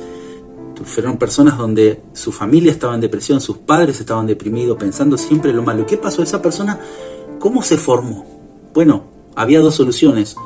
fueron 0.84 1.16
personas 1.16 1.56
donde 1.56 2.02
su 2.12 2.30
familia 2.30 2.70
estaba 2.70 2.94
en 2.94 3.00
depresión, 3.00 3.40
sus 3.40 3.56
padres 3.56 3.98
estaban 4.00 4.26
deprimidos, 4.26 4.76
pensando 4.76 5.16
siempre 5.16 5.54
lo 5.54 5.62
malo. 5.62 5.86
¿Qué 5.86 5.96
pasó? 5.96 6.22
Esa 6.22 6.42
persona, 6.42 6.78
¿cómo 7.38 7.62
se 7.62 7.78
formó? 7.78 8.26
Bueno, 8.74 9.04
había 9.34 9.60
dos 9.60 9.74
soluciones. 9.76 10.36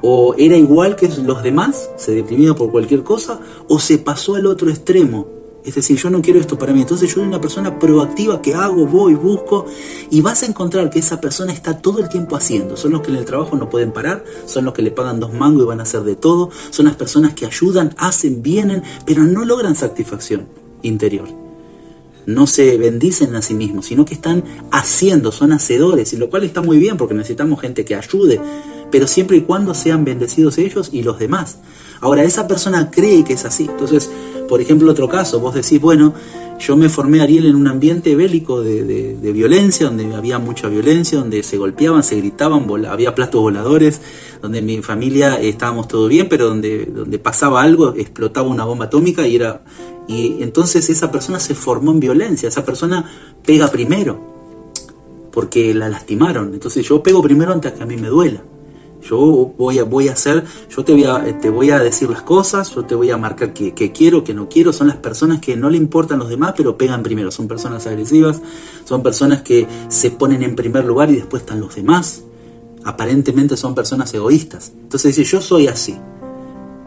O 0.00 0.36
era 0.38 0.56
igual 0.56 0.94
que 0.94 1.08
los 1.08 1.42
demás, 1.42 1.90
se 1.96 2.14
deprimía 2.14 2.54
por 2.54 2.70
cualquier 2.70 3.02
cosa, 3.02 3.40
o 3.68 3.80
se 3.80 3.98
pasó 3.98 4.36
al 4.36 4.46
otro 4.46 4.70
extremo, 4.70 5.26
es 5.64 5.74
decir, 5.76 5.96
yo 5.96 6.10
no 6.10 6.20
quiero 6.20 6.40
esto 6.40 6.58
para 6.58 6.72
mí. 6.72 6.80
Entonces 6.82 7.08
yo 7.08 7.16
soy 7.16 7.24
una 7.24 7.40
persona 7.40 7.78
proactiva 7.78 8.42
que 8.42 8.54
hago, 8.54 8.86
voy, 8.86 9.14
busco 9.14 9.66
y 10.10 10.20
vas 10.20 10.42
a 10.42 10.46
encontrar 10.46 10.90
que 10.90 10.98
esa 10.98 11.20
persona 11.20 11.52
está 11.52 11.78
todo 11.78 12.00
el 12.00 12.08
tiempo 12.08 12.36
haciendo. 12.36 12.76
Son 12.76 12.92
los 12.92 13.02
que 13.02 13.10
en 13.10 13.16
el 13.16 13.24
trabajo 13.24 13.56
no 13.56 13.70
pueden 13.70 13.92
parar, 13.92 14.24
son 14.46 14.64
los 14.64 14.74
que 14.74 14.82
le 14.82 14.90
pagan 14.90 15.20
dos 15.20 15.32
mangos 15.32 15.62
y 15.62 15.66
van 15.66 15.80
a 15.80 15.84
hacer 15.84 16.02
de 16.02 16.16
todo, 16.16 16.50
son 16.70 16.86
las 16.86 16.96
personas 16.96 17.34
que 17.34 17.46
ayudan, 17.46 17.94
hacen, 17.96 18.42
vienen, 18.42 18.82
pero 19.06 19.22
no 19.22 19.44
logran 19.44 19.76
satisfacción 19.76 20.46
interior. 20.82 21.28
No 22.26 22.46
se 22.46 22.78
bendicen 22.78 23.34
a 23.34 23.42
sí 23.42 23.54
mismos, 23.54 23.86
sino 23.86 24.04
que 24.04 24.14
están 24.14 24.44
haciendo, 24.70 25.32
son 25.32 25.52
hacedores, 25.52 26.12
y 26.12 26.16
lo 26.16 26.30
cual 26.30 26.44
está 26.44 26.62
muy 26.62 26.78
bien 26.78 26.96
porque 26.96 27.14
necesitamos 27.14 27.60
gente 27.60 27.84
que 27.84 27.96
ayude, 27.96 28.40
pero 28.92 29.08
siempre 29.08 29.38
y 29.38 29.40
cuando 29.40 29.74
sean 29.74 30.04
bendecidos 30.04 30.58
ellos 30.58 30.90
y 30.92 31.02
los 31.02 31.18
demás. 31.18 31.58
Ahora, 32.00 32.24
esa 32.24 32.48
persona 32.48 32.90
cree 32.90 33.24
que 33.24 33.34
es 33.34 33.44
así. 33.44 33.68
Entonces, 33.70 34.10
por 34.52 34.60
ejemplo, 34.60 34.90
otro 34.90 35.08
caso, 35.08 35.40
vos 35.40 35.54
decís, 35.54 35.80
bueno, 35.80 36.12
yo 36.58 36.76
me 36.76 36.90
formé 36.90 37.22
Ariel 37.22 37.46
en 37.46 37.56
un 37.56 37.68
ambiente 37.68 38.14
bélico 38.14 38.60
de, 38.60 39.16
violencia, 39.32 39.86
donde 39.86 40.14
había 40.14 40.38
mucha 40.38 40.68
violencia, 40.68 41.18
donde 41.18 41.42
se 41.42 41.56
golpeaban, 41.56 42.02
se 42.02 42.16
gritaban, 42.16 42.66
había 42.84 43.14
platos 43.14 43.40
voladores, 43.40 44.02
donde 44.42 44.60
mi 44.60 44.82
familia 44.82 45.40
estábamos 45.40 45.88
todo 45.88 46.06
bien, 46.06 46.26
pero 46.28 46.48
donde, 46.48 46.84
donde 46.84 47.18
pasaba 47.18 47.62
algo, 47.62 47.94
explotaba 47.96 48.46
una 48.46 48.66
bomba 48.66 48.84
atómica 48.84 49.26
y 49.26 49.36
era... 49.36 49.64
Y 50.06 50.42
entonces 50.42 50.90
esa 50.90 51.10
persona 51.10 51.40
se 51.40 51.54
formó 51.54 51.90
en 51.92 52.00
violencia, 52.00 52.46
esa 52.46 52.62
persona 52.62 53.10
pega 53.46 53.68
primero, 53.68 54.20
porque 55.32 55.72
la 55.72 55.88
lastimaron. 55.88 56.52
Entonces 56.52 56.86
yo 56.86 57.02
pego 57.02 57.22
primero 57.22 57.54
antes 57.54 57.72
que 57.72 57.82
a 57.82 57.86
mí 57.86 57.96
me 57.96 58.08
duela. 58.08 58.42
Yo 59.02 59.52
voy 59.58 59.78
a, 59.78 59.84
voy 59.84 60.08
a 60.08 60.12
hacer, 60.12 60.44
yo 60.70 60.84
te 60.84 60.92
voy 60.92 61.04
a, 61.04 61.38
te 61.38 61.50
voy 61.50 61.70
a 61.70 61.80
decir 61.80 62.08
las 62.08 62.22
cosas, 62.22 62.74
yo 62.74 62.84
te 62.84 62.94
voy 62.94 63.10
a 63.10 63.16
marcar 63.16 63.52
que, 63.52 63.92
quiero, 63.92 64.22
que 64.24 64.32
no 64.32 64.48
quiero. 64.48 64.72
Son 64.72 64.86
las 64.86 64.96
personas 64.96 65.40
que 65.40 65.56
no 65.56 65.68
le 65.70 65.76
importan 65.76 66.18
los 66.18 66.28
demás, 66.28 66.54
pero 66.56 66.76
pegan 66.76 67.02
primero. 67.02 67.30
Son 67.30 67.48
personas 67.48 67.86
agresivas, 67.86 68.40
son 68.84 69.02
personas 69.02 69.42
que 69.42 69.66
se 69.88 70.10
ponen 70.10 70.42
en 70.42 70.54
primer 70.54 70.84
lugar 70.84 71.10
y 71.10 71.16
después 71.16 71.42
están 71.42 71.60
los 71.60 71.74
demás. 71.74 72.22
Aparentemente 72.84 73.56
son 73.56 73.74
personas 73.74 74.12
egoístas. 74.14 74.72
Entonces 74.80 75.16
dice, 75.16 75.30
yo 75.30 75.40
soy 75.40 75.66
así. 75.66 75.96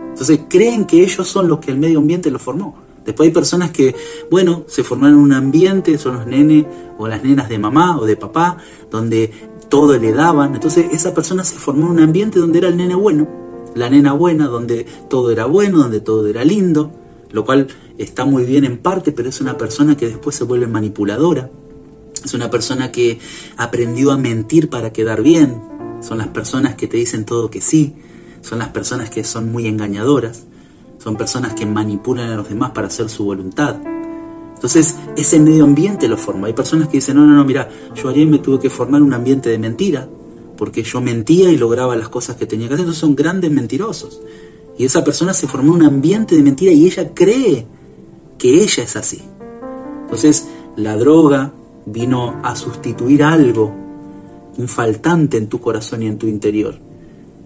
Entonces 0.09 0.41
creen 0.49 0.85
que 0.85 1.03
ellos 1.03 1.27
son 1.27 1.47
los 1.47 1.59
que 1.59 1.71
el 1.71 1.77
medio 1.77 1.99
ambiente 1.99 2.31
los 2.31 2.41
formó. 2.41 2.85
Después 3.05 3.27
hay 3.27 3.33
personas 3.33 3.69
que, 3.69 3.95
bueno, 4.31 4.63
se 4.67 4.83
formaron 4.83 5.17
en 5.17 5.23
un 5.23 5.33
ambiente, 5.33 5.97
son 5.99 6.15
los 6.15 6.25
nenes 6.25 6.65
o 6.97 7.07
las 7.07 7.23
nenas 7.23 7.47
de 7.49 7.59
mamá 7.59 7.99
o 7.99 8.05
de 8.05 8.17
papá, 8.17 8.57
donde 8.89 9.31
todo 9.75 9.97
le 9.97 10.13
daban. 10.13 10.55
Entonces 10.55 10.85
esa 10.93 11.13
persona 11.13 11.43
se 11.43 11.57
formó 11.57 11.87
en 11.87 11.91
un 11.91 11.99
ambiente 11.99 12.39
donde 12.39 12.59
era 12.59 12.69
el 12.69 12.77
nene 12.77 12.95
bueno, 12.95 13.27
la 13.75 13.89
nena 13.89 14.13
buena, 14.13 14.47
donde 14.47 14.85
todo 15.09 15.31
era 15.31 15.47
bueno, 15.47 15.79
donde 15.79 15.99
todo 15.99 16.25
era 16.27 16.45
lindo, 16.45 16.93
lo 17.31 17.43
cual 17.43 17.67
está 17.97 18.23
muy 18.23 18.45
bien 18.45 18.63
en 18.63 18.77
parte, 18.77 19.11
pero 19.11 19.27
es 19.27 19.41
una 19.41 19.57
persona 19.57 19.97
que 19.97 20.07
después 20.07 20.33
se 20.37 20.45
vuelve 20.45 20.67
manipuladora. 20.67 21.49
Es 22.23 22.33
una 22.33 22.49
persona 22.49 22.93
que 22.93 23.19
aprendió 23.57 24.13
a 24.13 24.17
mentir 24.17 24.69
para 24.69 24.93
quedar 24.93 25.21
bien. 25.21 25.61
Son 25.99 26.19
las 26.19 26.29
personas 26.29 26.75
que 26.75 26.87
te 26.87 26.95
dicen 26.95 27.25
todo 27.25 27.51
que 27.51 27.59
sí. 27.59 27.95
Son 28.39 28.59
las 28.59 28.69
personas 28.69 29.09
que 29.09 29.25
son 29.25 29.51
muy 29.51 29.67
engañadoras. 29.67 30.45
Son 30.99 31.17
personas 31.17 31.53
que 31.53 31.65
manipulan 31.65 32.29
a 32.29 32.37
los 32.37 32.47
demás 32.47 32.71
para 32.71 32.87
hacer 32.87 33.09
su 33.09 33.25
voluntad. 33.25 33.75
Entonces, 34.65 34.95
ese 35.15 35.39
medio 35.39 35.63
ambiente 35.63 36.07
lo 36.07 36.17
forma. 36.17 36.47
Hay 36.47 36.53
personas 36.53 36.87
que 36.87 36.97
dicen, 36.97 37.17
no, 37.17 37.23
no, 37.23 37.35
no, 37.35 37.45
mira, 37.45 37.69
yo 37.93 38.09
ayer 38.09 38.25
me 38.25 38.39
tuve 38.39 38.59
que 38.59 38.71
formar 38.71 39.03
un 39.03 39.13
ambiente 39.13 39.47
de 39.47 39.59
mentira, 39.59 40.09
porque 40.57 40.81
yo 40.81 41.01
mentía 41.01 41.51
y 41.51 41.57
lograba 41.57 41.95
las 41.95 42.09
cosas 42.09 42.35
que 42.35 42.47
tenía 42.47 42.67
que 42.67 42.73
hacer. 42.73 42.85
Entonces 42.85 42.99
son 42.99 43.15
grandes 43.15 43.51
mentirosos. 43.51 44.21
Y 44.75 44.85
esa 44.85 45.03
persona 45.03 45.35
se 45.35 45.47
formó 45.47 45.71
un 45.71 45.83
ambiente 45.83 46.35
de 46.35 46.41
mentira 46.41 46.71
y 46.71 46.87
ella 46.87 47.11
cree 47.13 47.67
que 48.39 48.63
ella 48.63 48.81
es 48.81 48.95
así. 48.95 49.21
Entonces 50.05 50.47
la 50.77 50.97
droga 50.97 51.53
vino 51.85 52.39
a 52.41 52.55
sustituir 52.55 53.21
algo, 53.21 53.71
un 54.57 54.67
faltante 54.67 55.37
en 55.37 55.47
tu 55.47 55.61
corazón 55.61 56.01
y 56.01 56.07
en 56.07 56.17
tu 56.17 56.25
interior. 56.25 56.73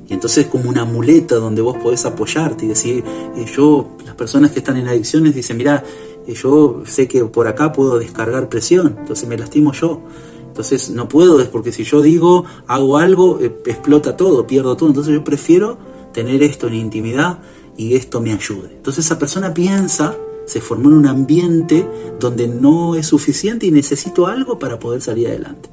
Y 0.08 0.14
entonces 0.14 0.48
como 0.48 0.70
una 0.70 0.86
muleta 0.86 1.36
donde 1.36 1.62
vos 1.62 1.76
podés 1.78 2.06
apoyarte 2.06 2.64
y 2.64 2.70
decir, 2.70 3.04
eh, 3.36 3.46
yo, 3.54 3.90
las 4.06 4.16
personas 4.16 4.52
que 4.52 4.60
están 4.60 4.78
en 4.78 4.88
adicciones 4.88 5.36
dicen, 5.36 5.58
mira, 5.58 5.84
yo 6.28 6.84
sé 6.86 7.08
que 7.08 7.26
por 7.26 7.48
acá 7.48 7.72
puedo 7.72 7.98
descargar 7.98 8.50
presión, 8.50 8.98
entonces 9.00 9.28
me 9.28 9.38
lastimo 9.38 9.74
yo. 9.74 10.02
Entonces 10.48 10.90
no 10.90 11.08
puedo, 11.08 11.40
es 11.40 11.48
porque 11.48 11.72
si 11.72 11.84
yo 11.84 12.02
digo, 12.02 12.46
hago 12.68 12.98
algo, 12.98 13.40
eh, 13.40 13.56
explota 13.66 14.18
todo, 14.18 14.46
pierdo 14.46 14.76
todo. 14.76 14.90
Entonces 14.90 15.14
yo 15.14 15.24
prefiero 15.24 15.78
tener 16.14 16.44
esto 16.44 16.68
en 16.68 16.76
intimidad 16.76 17.40
y 17.78 17.96
esto 17.96 18.20
me 18.20 18.34
ayude. 18.34 18.72
Entonces 18.76 19.06
esa 19.06 19.18
persona 19.18 19.54
piensa, 19.54 20.16
se 20.46 20.60
formó 20.60 20.90
en 20.90 20.96
un 20.96 21.06
ambiente 21.08 21.88
donde 22.20 22.48
no 22.48 22.96
es 22.96 23.08
suficiente 23.08 23.68
y 23.68 23.72
necesito 23.72 24.28
algo 24.28 24.60
para 24.60 24.80
poder 24.80 25.02
salir 25.02 25.28
adelante. 25.28 25.70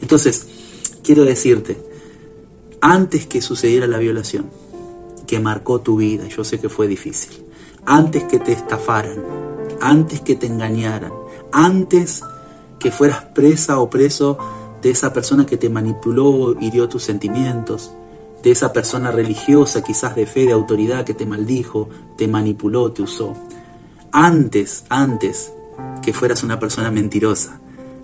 Entonces, 0.00 0.46
quiero 1.02 1.24
decirte, 1.24 1.76
antes 2.80 3.26
que 3.26 3.40
sucediera 3.40 3.86
la 3.86 3.98
violación, 3.98 4.46
que 5.26 5.40
marcó 5.40 5.80
tu 5.80 5.96
vida, 5.96 6.28
yo 6.28 6.44
sé 6.44 6.60
que 6.60 6.68
fue 6.68 6.88
difícil, 6.88 7.44
antes 7.86 8.24
que 8.24 8.38
te 8.38 8.52
estafaran, 8.52 9.22
antes 9.82 10.20
que 10.20 10.36
te 10.36 10.46
engañaran, 10.46 11.12
antes 11.50 12.22
que 12.78 12.92
fueras 12.92 13.24
presa 13.34 13.80
o 13.80 13.90
preso 13.90 14.38
de 14.80 14.90
esa 14.90 15.12
persona 15.12 15.44
que 15.44 15.56
te 15.56 15.68
manipuló, 15.68 16.56
hirió 16.60 16.88
tus 16.88 17.02
sentimientos, 17.02 17.92
de 18.42 18.52
esa 18.52 18.72
persona 18.72 19.10
religiosa, 19.10 19.82
quizás 19.82 20.14
de 20.14 20.26
fe, 20.26 20.46
de 20.46 20.52
autoridad, 20.52 21.04
que 21.04 21.14
te 21.14 21.26
maldijo, 21.26 21.88
te 22.16 22.28
manipuló, 22.28 22.92
te 22.92 23.02
usó. 23.02 23.34
Antes, 24.12 24.84
antes 24.88 25.52
que 26.00 26.12
fueras 26.12 26.44
una 26.44 26.60
persona 26.60 26.90
mentirosa, 26.90 27.60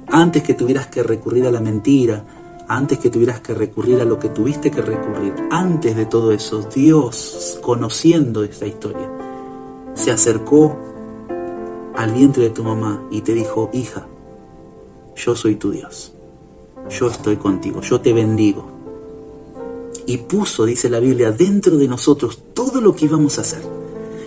antes 0.09 0.43
que 0.43 0.55
tuvieras 0.55 0.89
que 0.89 1.05
recurrir 1.05 1.47
a 1.47 1.53
la 1.53 1.61
mentira, 1.61 2.24
antes 2.66 2.99
que 2.99 3.11
tuvieras 3.11 3.41
que 3.41 3.55
recurrir 3.55 4.01
a 4.01 4.05
lo 4.05 4.18
que 4.18 4.31
tuviste 4.31 4.70
que 4.70 4.83
recurrir, 4.83 5.35
antes 5.51 5.95
de 5.95 6.07
todo 6.07 6.33
eso, 6.33 6.68
Dios, 6.74 7.59
conociendo 7.62 8.43
esta 8.43 8.66
historia, 8.66 9.09
se 9.95 10.11
acercó 10.11 10.88
al 11.99 12.12
vientre 12.12 12.44
de 12.44 12.51
tu 12.51 12.62
mamá 12.62 13.03
y 13.11 13.22
te 13.22 13.34
dijo, 13.34 13.70
hija, 13.72 14.07
yo 15.16 15.34
soy 15.34 15.57
tu 15.57 15.72
Dios, 15.72 16.12
yo 16.88 17.09
estoy 17.09 17.38
contigo, 17.38 17.80
yo 17.80 18.01
te 18.01 18.12
bendigo. 18.12 18.64
Y 20.07 20.18
puso, 20.18 20.64
dice 20.64 20.88
la 20.88 21.01
Biblia, 21.01 21.32
dentro 21.32 21.76
de 21.76 21.88
nosotros 21.88 22.38
todo 22.55 22.80
lo 22.80 22.94
que 22.94 23.07
íbamos 23.07 23.38
a 23.38 23.40
hacer. 23.40 23.62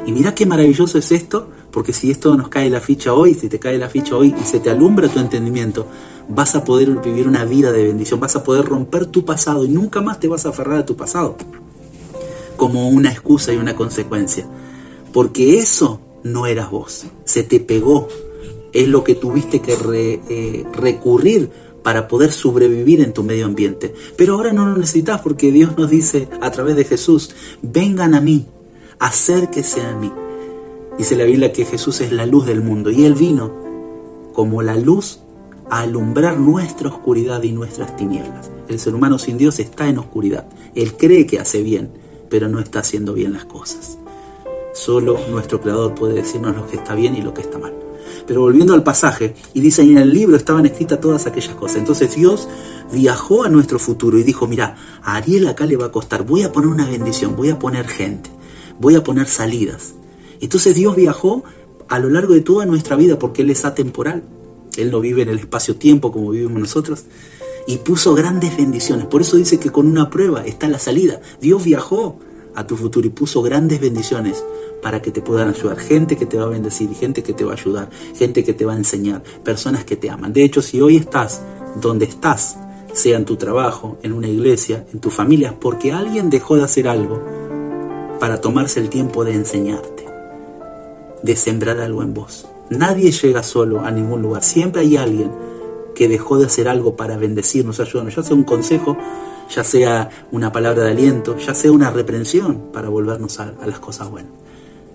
Y 0.06 0.12
mira 0.12 0.36
qué 0.36 0.46
maravilloso 0.46 0.98
es 0.98 1.14
esto, 1.14 1.48
porque 1.72 1.94
si 1.94 2.12
esto 2.12 2.36
nos 2.36 2.50
cae 2.50 2.70
la 2.70 2.82
ficha 2.82 3.14
hoy, 3.14 3.36
si 3.36 3.48
te 3.48 3.58
cae 3.58 3.78
la 3.78 3.88
ficha 3.88 4.18
hoy 4.18 4.36
y 4.38 4.44
se 4.44 4.60
te 4.60 4.70
alumbra 4.70 5.08
tu 5.08 5.20
entendimiento, 5.20 5.88
vas 6.28 6.56
a 6.56 6.66
poder 6.66 6.90
vivir 7.00 7.26
una 7.26 7.46
vida 7.46 7.72
de 7.72 7.86
bendición, 7.86 8.20
vas 8.20 8.36
a 8.36 8.44
poder 8.44 8.66
romper 8.66 9.06
tu 9.06 9.24
pasado 9.24 9.64
y 9.64 9.70
nunca 9.70 10.02
más 10.02 10.20
te 10.20 10.28
vas 10.28 10.46
a 10.46 10.50
aferrar 10.50 10.80
a 10.80 10.86
tu 10.86 10.98
pasado 10.98 11.38
como 12.58 12.90
una 12.90 13.12
excusa 13.12 13.54
y 13.54 13.58
una 13.58 13.78
consecuencia. 13.78 14.46
Porque 15.14 15.58
eso 15.58 16.02
no 16.24 16.46
eras 16.46 16.72
vos, 16.72 17.06
se 17.26 17.44
te 17.44 17.60
pegó, 17.60 18.08
es 18.74 18.88
lo 18.88 19.04
que 19.04 19.16
tuviste 19.16 19.60
que 19.62 19.76
eh, 20.30 20.66
recurrir 20.74 21.50
para 21.84 22.08
poder 22.08 22.32
sobrevivir 22.32 23.02
en 23.02 23.14
tu 23.14 23.24
medio 23.24 23.46
ambiente. 23.46 23.94
Pero 24.16 24.36
ahora 24.36 24.54
no 24.54 24.68
lo 24.68 24.78
necesitas 24.78 25.22
porque 25.22 25.52
Dios 25.52 25.78
nos 25.78 25.90
dice 25.90 26.28
a 26.42 26.52
través 26.52 26.76
de 26.76 26.86
Jesús, 26.86 27.32
vengan 27.62 28.14
a 28.14 28.22
mí, 28.22 28.46
acérquese 29.00 29.82
a 29.82 29.96
mí. 29.96 30.12
Dice 30.98 31.16
la 31.16 31.24
Biblia 31.24 31.52
que 31.52 31.66
Jesús 31.66 32.02
es 32.02 32.12
la 32.12 32.26
luz 32.26 32.46
del 32.46 32.62
mundo 32.62 32.92
y 32.92 33.06
Él 33.06 33.16
vino 33.16 33.52
como 34.34 34.62
la 34.62 34.76
luz 34.76 35.20
a 35.70 35.82
alumbrar 35.82 36.38
nuestra 36.38 36.90
oscuridad 36.90 37.42
y 37.44 37.52
nuestras 37.52 37.96
tinieblas. 37.96 38.52
El 38.68 38.80
ser 38.80 38.94
humano 38.94 39.18
sin 39.18 39.38
Dios 39.38 39.60
está 39.60 39.88
en 39.88 39.98
oscuridad. 39.98 40.48
Él 40.76 40.96
cree 40.96 41.26
que 41.26 41.40
hace 41.40 41.64
bien, 41.64 41.92
pero 42.30 42.48
no 42.48 42.60
está 42.60 42.80
haciendo 42.80 43.14
bien 43.14 43.34
las 43.34 43.46
cosas. 43.46 43.98
Solo 44.74 45.20
nuestro 45.30 45.60
Creador 45.62 45.96
puede 45.96 46.14
decirnos 46.16 46.56
lo 46.56 46.68
que 46.68 46.78
está 46.78 46.96
bien 46.96 47.16
y 47.16 47.22
lo 47.22 47.34
que 47.34 47.42
está 47.42 47.58
mal. 47.58 47.74
Pero 48.26 48.42
volviendo 48.42 48.74
al 48.74 48.84
pasaje, 48.84 49.36
y 49.54 49.62
dice, 49.62 49.82
en 49.82 49.98
el 49.98 50.14
libro 50.14 50.38
estaban 50.38 50.66
escritas 50.66 51.02
todas 51.02 51.26
aquellas 51.26 51.56
cosas. 51.56 51.78
Entonces 51.78 52.16
Dios 52.16 52.48
viajó 52.92 53.44
a 53.44 53.50
nuestro 53.50 53.80
futuro 53.80 54.18
y 54.18 54.24
dijo, 54.24 54.48
mira, 54.48 54.78
a 55.04 55.16
Ariel 55.16 55.48
acá 55.48 55.66
le 55.66 55.78
va 55.78 55.88
a 55.88 55.92
costar, 55.92 56.26
voy 56.26 56.44
a 56.44 56.52
poner 56.52 56.70
una 56.70 56.90
bendición, 56.90 57.36
voy 57.36 57.50
a 57.50 57.60
poner 57.60 57.88
gente, 57.88 58.30
voy 58.80 58.96
a 58.96 59.04
poner 59.04 59.28
salidas. 59.28 59.94
Entonces 60.40 60.76
Dios 60.76 60.96
viajó 60.96 61.44
a 61.88 62.00
lo 62.00 62.10
largo 62.10 62.34
de 62.34 62.42
toda 62.42 62.66
nuestra 62.66 62.96
vida 62.96 63.20
porque 63.20 63.42
Él 63.42 63.50
es 63.50 63.66
atemporal. 63.66 64.24
Él 64.78 64.92
no 64.92 65.02
vive 65.02 65.22
en 65.24 65.30
el 65.30 65.40
espacio-tiempo 65.40 66.12
como 66.12 66.32
vivimos 66.32 66.60
nosotros. 66.60 67.04
Y 67.68 67.78
puso 67.78 68.16
grandes 68.16 68.56
bendiciones. 68.58 69.06
Por 69.06 69.22
eso 69.22 69.38
dice 69.38 69.60
que 69.60 69.70
con 69.70 69.86
una 69.88 70.10
prueba 70.10 70.46
está 70.46 70.68
la 70.68 70.80
salida. 70.80 71.22
Dios 71.42 71.64
viajó 71.64 72.18
a 72.56 72.68
tu 72.68 72.76
futuro 72.76 73.08
y 73.08 73.12
puso 73.12 73.42
grandes 73.42 73.80
bendiciones 73.80 74.44
para 74.82 75.02
que 75.02 75.12
te 75.12 75.22
puedan 75.22 75.50
ayudar. 75.50 75.78
Gente 75.78 76.18
que 76.18 76.26
te 76.26 76.38
va 76.38 76.46
a 76.46 76.50
bendecir, 76.50 76.94
gente 76.94 77.24
que 77.24 77.34
te 77.34 77.44
va 77.44 77.52
a 77.52 77.56
ayudar, 77.56 77.90
gente 78.16 78.44
que 78.44 78.54
te 78.54 78.66
va 78.66 78.74
a 78.74 78.78
enseñar, 78.78 79.24
personas 79.44 79.86
que 79.86 79.96
te 79.96 80.10
aman. 80.10 80.34
De 80.34 80.44
hecho, 80.44 80.62
si 80.62 80.82
hoy 80.82 80.98
estás 80.98 81.42
donde 81.80 82.06
estás, 82.06 82.58
sea 82.94 83.18
en 83.18 83.26
tu 83.26 83.38
trabajo, 83.38 83.98
en 84.04 84.12
una 84.14 84.28
iglesia, 84.28 84.86
en 84.94 85.00
tu 85.00 85.10
familia, 85.10 85.56
porque 85.60 85.92
alguien 85.92 86.30
dejó 86.30 86.58
de 86.58 86.64
hacer 86.64 86.88
algo 86.88 87.22
para 88.20 88.42
tomarse 88.42 88.80
el 88.80 88.90
tiempo 88.90 89.24
de 89.24 89.34
enseñarte, 89.34 90.06
de 91.24 91.36
sembrar 91.36 91.80
algo 91.80 92.04
en 92.04 92.14
vos. 92.14 92.48
Nadie 92.70 93.12
llega 93.12 93.44
solo 93.44 93.82
a 93.82 93.92
ningún 93.92 94.22
lugar. 94.22 94.44
Siempre 94.44 94.82
hay 94.82 94.98
alguien 94.98 95.32
que 95.96 96.08
dejó 96.08 96.38
de 96.38 96.46
hacer 96.46 96.68
algo 96.68 96.96
para 96.96 97.18
bendecirnos, 97.18 97.80
ayudarnos, 97.80 98.16
ya 98.16 98.24
sea 98.24 98.36
un 98.36 98.44
consejo, 98.44 98.98
ya 99.54 99.64
sea 99.64 100.10
una 100.32 100.52
palabra 100.52 100.84
de 100.84 100.92
aliento, 100.92 101.38
ya 101.38 101.54
sea 101.54 101.72
una 101.72 101.92
reprensión 101.92 102.72
para 102.74 102.90
volvernos 102.90 103.40
a, 103.40 103.54
las 103.66 103.80
cosas 103.80 104.10
buenas. 104.10 104.32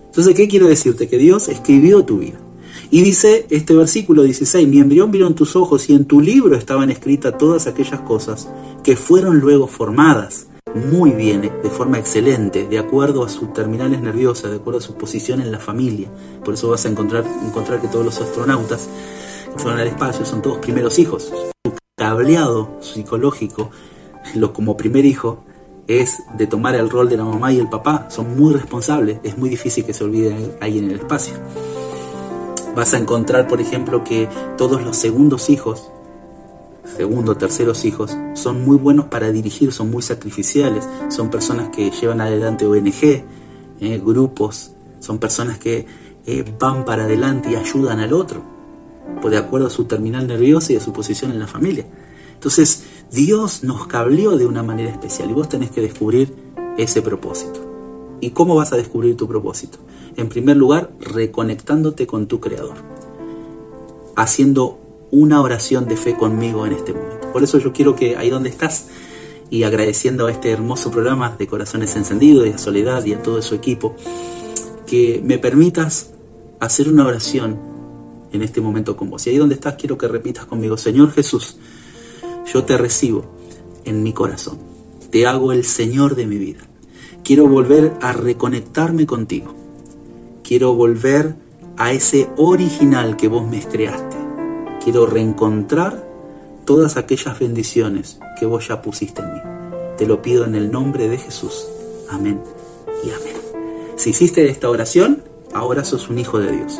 Entonces, 0.07 0.35
¿qué 0.35 0.49
quiero 0.49 0.67
decirte? 0.67 1.09
Que 1.09 1.19
Dios 1.19 1.49
escribió 1.49 2.05
tu 2.05 2.19
vida. 2.19 2.39
Y 2.91 3.03
dice 3.03 3.47
este 3.51 3.75
versículo 3.75 4.23
16, 4.23 4.67
mi 4.69 4.79
embrión 4.79 5.11
vieron 5.11 5.35
tus 5.35 5.57
ojos 5.57 5.89
y 5.91 5.95
en 5.95 6.05
tu 6.05 6.21
libro 6.21 6.57
estaban 6.57 6.91
escritas 6.91 7.37
todas 7.37 7.67
aquellas 7.67 8.01
cosas 8.01 8.49
que 8.83 8.97
fueron 8.97 9.41
luego 9.41 9.67
formadas 9.67 10.47
muy 10.77 11.13
bien, 11.13 11.41
de 11.41 11.71
forma 11.71 11.99
excelente, 11.99 12.67
de 12.67 12.79
acuerdo 12.79 13.25
a 13.25 13.29
sus 13.29 13.53
terminales 13.53 14.01
nerviosas, 14.01 14.51
de 14.51 14.59
acuerdo 14.59 14.79
a 14.79 14.83
su 14.83 14.95
posición 14.95 15.41
en 15.41 15.51
la 15.51 15.59
familia. 15.59 16.09
Por 16.45 16.55
eso 16.55 16.69
vas 16.69 16.85
a 16.85 16.89
encontrar, 16.89 17.25
encontrar 17.45 17.81
que 17.81 17.89
todos 17.89 18.05
los 18.05 18.21
astronautas 18.21 18.89
que 19.53 19.59
fueron 19.59 19.81
al 19.81 19.89
espacio 19.89 20.27
son 20.27 20.43
todos 20.43 20.59
primeros 20.59 20.99
hijos. 20.99 21.33
Su 21.65 21.73
cableado 21.97 22.77
psicológico, 22.81 23.71
lo 24.35 24.53
como 24.53 24.77
primer 24.77 25.05
hijo, 25.05 25.45
es 25.87 26.23
de 26.37 26.47
tomar 26.47 26.75
el 26.75 26.91
rol 26.91 27.09
de 27.09 27.17
la 27.17 27.25
mamá 27.25 27.53
y 27.53 27.59
el 27.59 27.69
papá. 27.69 28.09
Son 28.11 28.37
muy 28.37 28.53
responsables. 28.53 29.21
Es 29.23 29.39
muy 29.39 29.49
difícil 29.49 29.85
que 29.85 29.95
se 29.95 30.05
olvide 30.05 30.57
ahí 30.61 30.79
en 30.79 30.91
el 30.91 30.97
espacio. 30.97 31.35
Vas 32.75 32.93
a 32.95 32.99
encontrar, 32.99 33.47
por 33.47 33.61
ejemplo, 33.61 34.03
que 34.05 34.29
todos 34.57 34.83
los 34.83 34.97
segundos 34.97 35.49
hijos 35.49 35.91
segundo, 36.97 37.37
terceros 37.37 37.85
hijos, 37.85 38.17
son 38.35 38.65
muy 38.65 38.77
buenos 38.77 39.07
para 39.07 39.31
dirigir, 39.31 39.73
son 39.73 39.91
muy 39.91 40.03
sacrificiales, 40.03 40.89
son 41.09 41.31
personas 41.31 41.69
que 41.69 41.91
llevan 41.91 42.21
adelante 42.21 42.67
ONG, 42.67 43.25
eh, 43.81 44.03
grupos, 44.05 44.73
son 45.01 45.19
personas 45.19 45.59
que 45.59 45.87
eh, 46.27 46.45
van 46.59 46.85
para 46.85 47.05
adelante 47.05 47.51
y 47.51 47.57
ayudan 47.57 48.01
al 48.01 48.13
otro, 48.13 48.43
por 49.21 49.31
de 49.31 49.39
acuerdo 49.39 49.67
a 49.67 49.71
su 49.71 49.85
terminal 49.85 50.27
nerviosa 50.27 50.73
y 50.73 50.77
a 50.77 50.81
su 50.81 50.93
posición 50.93 51.31
en 51.33 51.39
la 51.39 51.47
familia. 51.47 51.87
Entonces, 52.35 52.85
Dios 53.11 53.63
nos 53.63 53.87
cableó 53.87 54.37
de 54.37 54.47
una 54.47 54.63
manera 54.63 54.91
especial 54.91 55.31
y 55.31 55.35
vos 55.35 55.49
tenés 55.49 55.71
que 55.71 55.81
descubrir 55.81 56.35
ese 56.77 57.03
propósito. 57.03 57.61
¿Y 58.21 58.31
cómo 58.31 58.55
vas 58.55 58.73
a 58.73 58.77
descubrir 58.77 59.17
tu 59.17 59.29
propósito? 59.29 59.79
En 60.17 60.29
primer 60.29 60.57
lugar, 60.57 60.91
reconectándote 61.01 62.07
con 62.07 62.27
tu 62.27 62.41
Creador, 62.41 62.77
haciendo 64.17 64.79
una 65.11 65.41
oración 65.41 65.87
de 65.87 65.97
fe 65.97 66.17
conmigo 66.17 66.67
en 66.67 66.73
este 66.73 66.93
momento. 66.93 67.31
Por 67.33 67.43
eso 67.43 67.59
yo 67.59 67.73
quiero 67.73 67.95
que 67.95 68.17
ahí 68.17 68.31
donde 68.31 68.49
estás 68.49 68.89
y 69.51 69.63
agradeciendo 69.63 70.27
a 70.27 70.33
este 70.33 70.51
hermoso 70.51 70.91
programa 70.91 71.37
de 71.39 71.47
Corazones 71.47 71.95
Encendidos 71.95 72.47
y 72.47 72.51
a 72.51 72.59
Soledad 72.59 73.05
y 73.05 73.15
a 73.15 73.23
todo 73.23 73.41
su 73.43 73.55
equipo, 73.55 73.95
que 74.87 75.21
me 75.25 75.39
permitas 75.39 76.11
hacer 76.59 76.89
una 76.89 77.07
oración 77.07 77.59
en 78.33 78.43
este 78.43 78.61
momento 78.61 78.97
con 78.97 79.11
vos. 79.11 79.27
Y 79.27 79.31
ahí 79.31 79.37
donde 79.37 79.55
estás 79.55 79.75
quiero 79.75 79.97
que 79.97 80.09
repitas 80.09 80.47
conmigo, 80.47 80.77
Señor 80.77 81.13
Jesús, 81.13 81.59
yo 82.53 82.65
te 82.65 82.77
recibo 82.77 83.25
en 83.85 84.03
mi 84.03 84.13
corazón, 84.13 84.59
te 85.11 85.27
hago 85.27 85.53
el 85.53 85.65
Señor 85.65 86.15
de 86.15 86.27
mi 86.27 86.37
vida. 86.37 86.61
Quiero 87.25 87.49
volver 87.49 87.95
a 88.01 88.13
reconectarme 88.13 89.07
contigo. 89.07 89.55
Quiero 90.45 90.75
volver 90.75 91.35
a 91.77 91.93
ese 91.93 92.29
original 92.37 93.17
que 93.17 93.29
vos 93.29 93.47
me 93.49 93.61
creaste 93.61 94.17
quiero 94.87 95.05
reencontrar 95.05 96.07
todas 96.65 96.97
aquellas 96.97 97.41
bendiciones 97.41 98.21
que 98.39 98.47
vos 98.47 98.69
ya 98.69 98.83
pusiste 98.83 99.21
en 99.21 99.35
mí. 99.35 99.41
Te 99.99 100.07
lo 100.07 100.23
pido 100.23 100.45
en 100.45 100.55
el 100.55 100.71
nombre 100.71 101.09
de 101.09 101.19
Jesús. 101.19 101.67
Amén 102.09 102.41
y 103.03 103.11
amén. 103.11 103.35
Si 103.97 104.11
hiciste 104.11 104.49
esta 104.49 104.71
oración, 104.71 105.25
ahora 105.53 105.85
sos 105.85 106.09
un 106.09 106.21
hijo 106.21 106.39
de 106.39 106.53
Dios. 106.53 106.79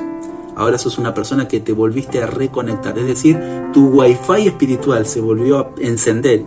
Ahora 0.57 0.79
sos 0.79 0.97
una 0.97 1.13
persona 1.13 1.47
que 1.47 1.61
te 1.61 1.73
volviste 1.73 2.23
a 2.23 2.27
reconectar. 2.27 2.99
Es 2.99 3.07
decir, 3.07 3.39
tu 3.75 3.89
wifi 3.89 4.47
espiritual 4.47 5.07
se 5.07 5.21
volvió 5.21 5.59
a 5.59 5.71
encender 5.79 6.45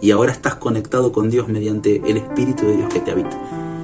y 0.00 0.12
ahora 0.12 0.30
estás 0.30 0.54
conectado 0.54 1.10
con 1.10 1.28
Dios 1.28 1.48
mediante 1.48 2.00
el 2.08 2.18
Espíritu 2.18 2.66
de 2.66 2.76
Dios 2.76 2.92
que 2.92 3.00
te 3.00 3.10
habita. 3.10 3.36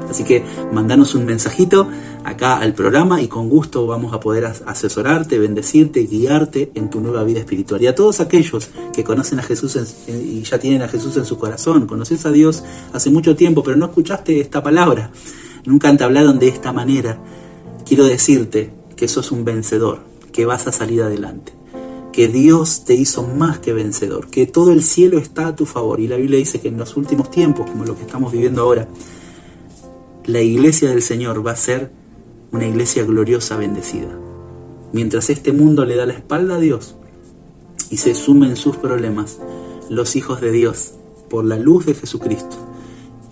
Así 0.09 0.23
que 0.23 0.45
mandanos 0.73 1.17
un 1.17 1.25
mensajito 1.25 1.89
acá 2.23 2.59
al 2.59 2.73
programa 2.75 3.21
y 3.21 3.27
con 3.27 3.49
gusto 3.49 3.87
vamos 3.87 4.13
a 4.13 4.21
poder 4.21 4.45
asesorarte, 4.45 5.41
bendecirte, 5.41 6.05
guiarte 6.05 6.71
en 6.77 6.89
tu 6.89 7.01
nueva 7.01 7.25
vida 7.25 7.41
espiritual. 7.41 7.83
Y 7.83 7.89
a 7.89 7.97
todos 7.97 8.21
aquellos 8.21 8.69
que 8.93 9.03
conocen 9.03 9.41
a 9.41 9.43
Jesús 9.43 9.77
y 10.07 10.43
ya 10.43 10.59
tienen 10.59 10.83
a 10.83 10.89
Jesús 10.89 11.17
en 11.17 11.25
su 11.25 11.37
corazón, 11.37 11.87
conoces 11.87 12.25
a 12.27 12.31
Dios 12.31 12.63
hace 12.93 13.11
mucho 13.11 13.35
tiempo, 13.35 13.65
pero 13.65 13.77
no 13.77 13.87
escuchaste 13.87 14.39
esta 14.41 14.63
palabra, 14.63 15.11
nunca 15.65 15.95
te 15.97 16.05
hablaron 16.05 16.39
de 16.39 16.49
esta 16.49 16.73
manera, 16.73 17.19
quiero 17.85 18.05
decirte 18.05 18.84
que 18.97 19.09
sos 19.09 19.33
un 19.33 19.45
vencedor, 19.45 20.01
que 20.33 20.47
vas 20.47 20.67
a 20.67 20.73
salir 20.73 21.03
adelante 21.03 21.53
que 22.15 22.29
Dios 22.29 22.85
te 22.85 22.95
hizo 22.95 23.25
más 23.25 23.59
que 23.59 23.73
vencedor, 23.73 24.29
que 24.29 24.47
todo 24.47 24.71
el 24.71 24.85
cielo 24.85 25.19
está 25.19 25.49
a 25.49 25.57
tu 25.57 25.67
favor. 25.67 25.99
Y 25.99 26.07
la 26.07 26.17
Biblia 26.17 26.39
dice 26.39 26.61
que 26.61 26.69
en 26.69 26.79
los 26.79 26.97
últimos 26.97 27.29
tiempos, 27.29 27.69
como 27.69 27.85
lo 27.85 27.97
que 27.97 28.03
estamos 28.03 28.31
viviendo 28.31 28.63
ahora, 28.63 28.87
la 30.25 30.41
iglesia 30.41 30.91
del 30.91 31.03
Señor 31.03 31.45
va 31.45 31.51
a 31.51 31.57
ser 31.57 31.91
una 32.53 32.69
iglesia 32.69 33.05
gloriosa, 33.05 33.57
bendecida. 33.57 34.17
Mientras 34.93 35.29
este 35.29 35.53
mundo 35.53 35.85
le 35.85 35.97
da 35.97 36.07
la 36.07 36.13
espalda 36.13 36.55
a 36.55 36.61
Dios 36.61 36.95
y 37.91 37.97
se 37.97 38.15
sume 38.15 38.47
en 38.47 38.55
sus 38.55 38.77
problemas, 38.77 39.41
los 39.91 40.15
hijos 40.15 40.41
de 40.41 40.53
Dios, 40.53 40.93
por 41.29 41.45
la 41.45 41.57
luz 41.57 41.85
de 41.85 41.95
Jesucristo, 41.95 42.57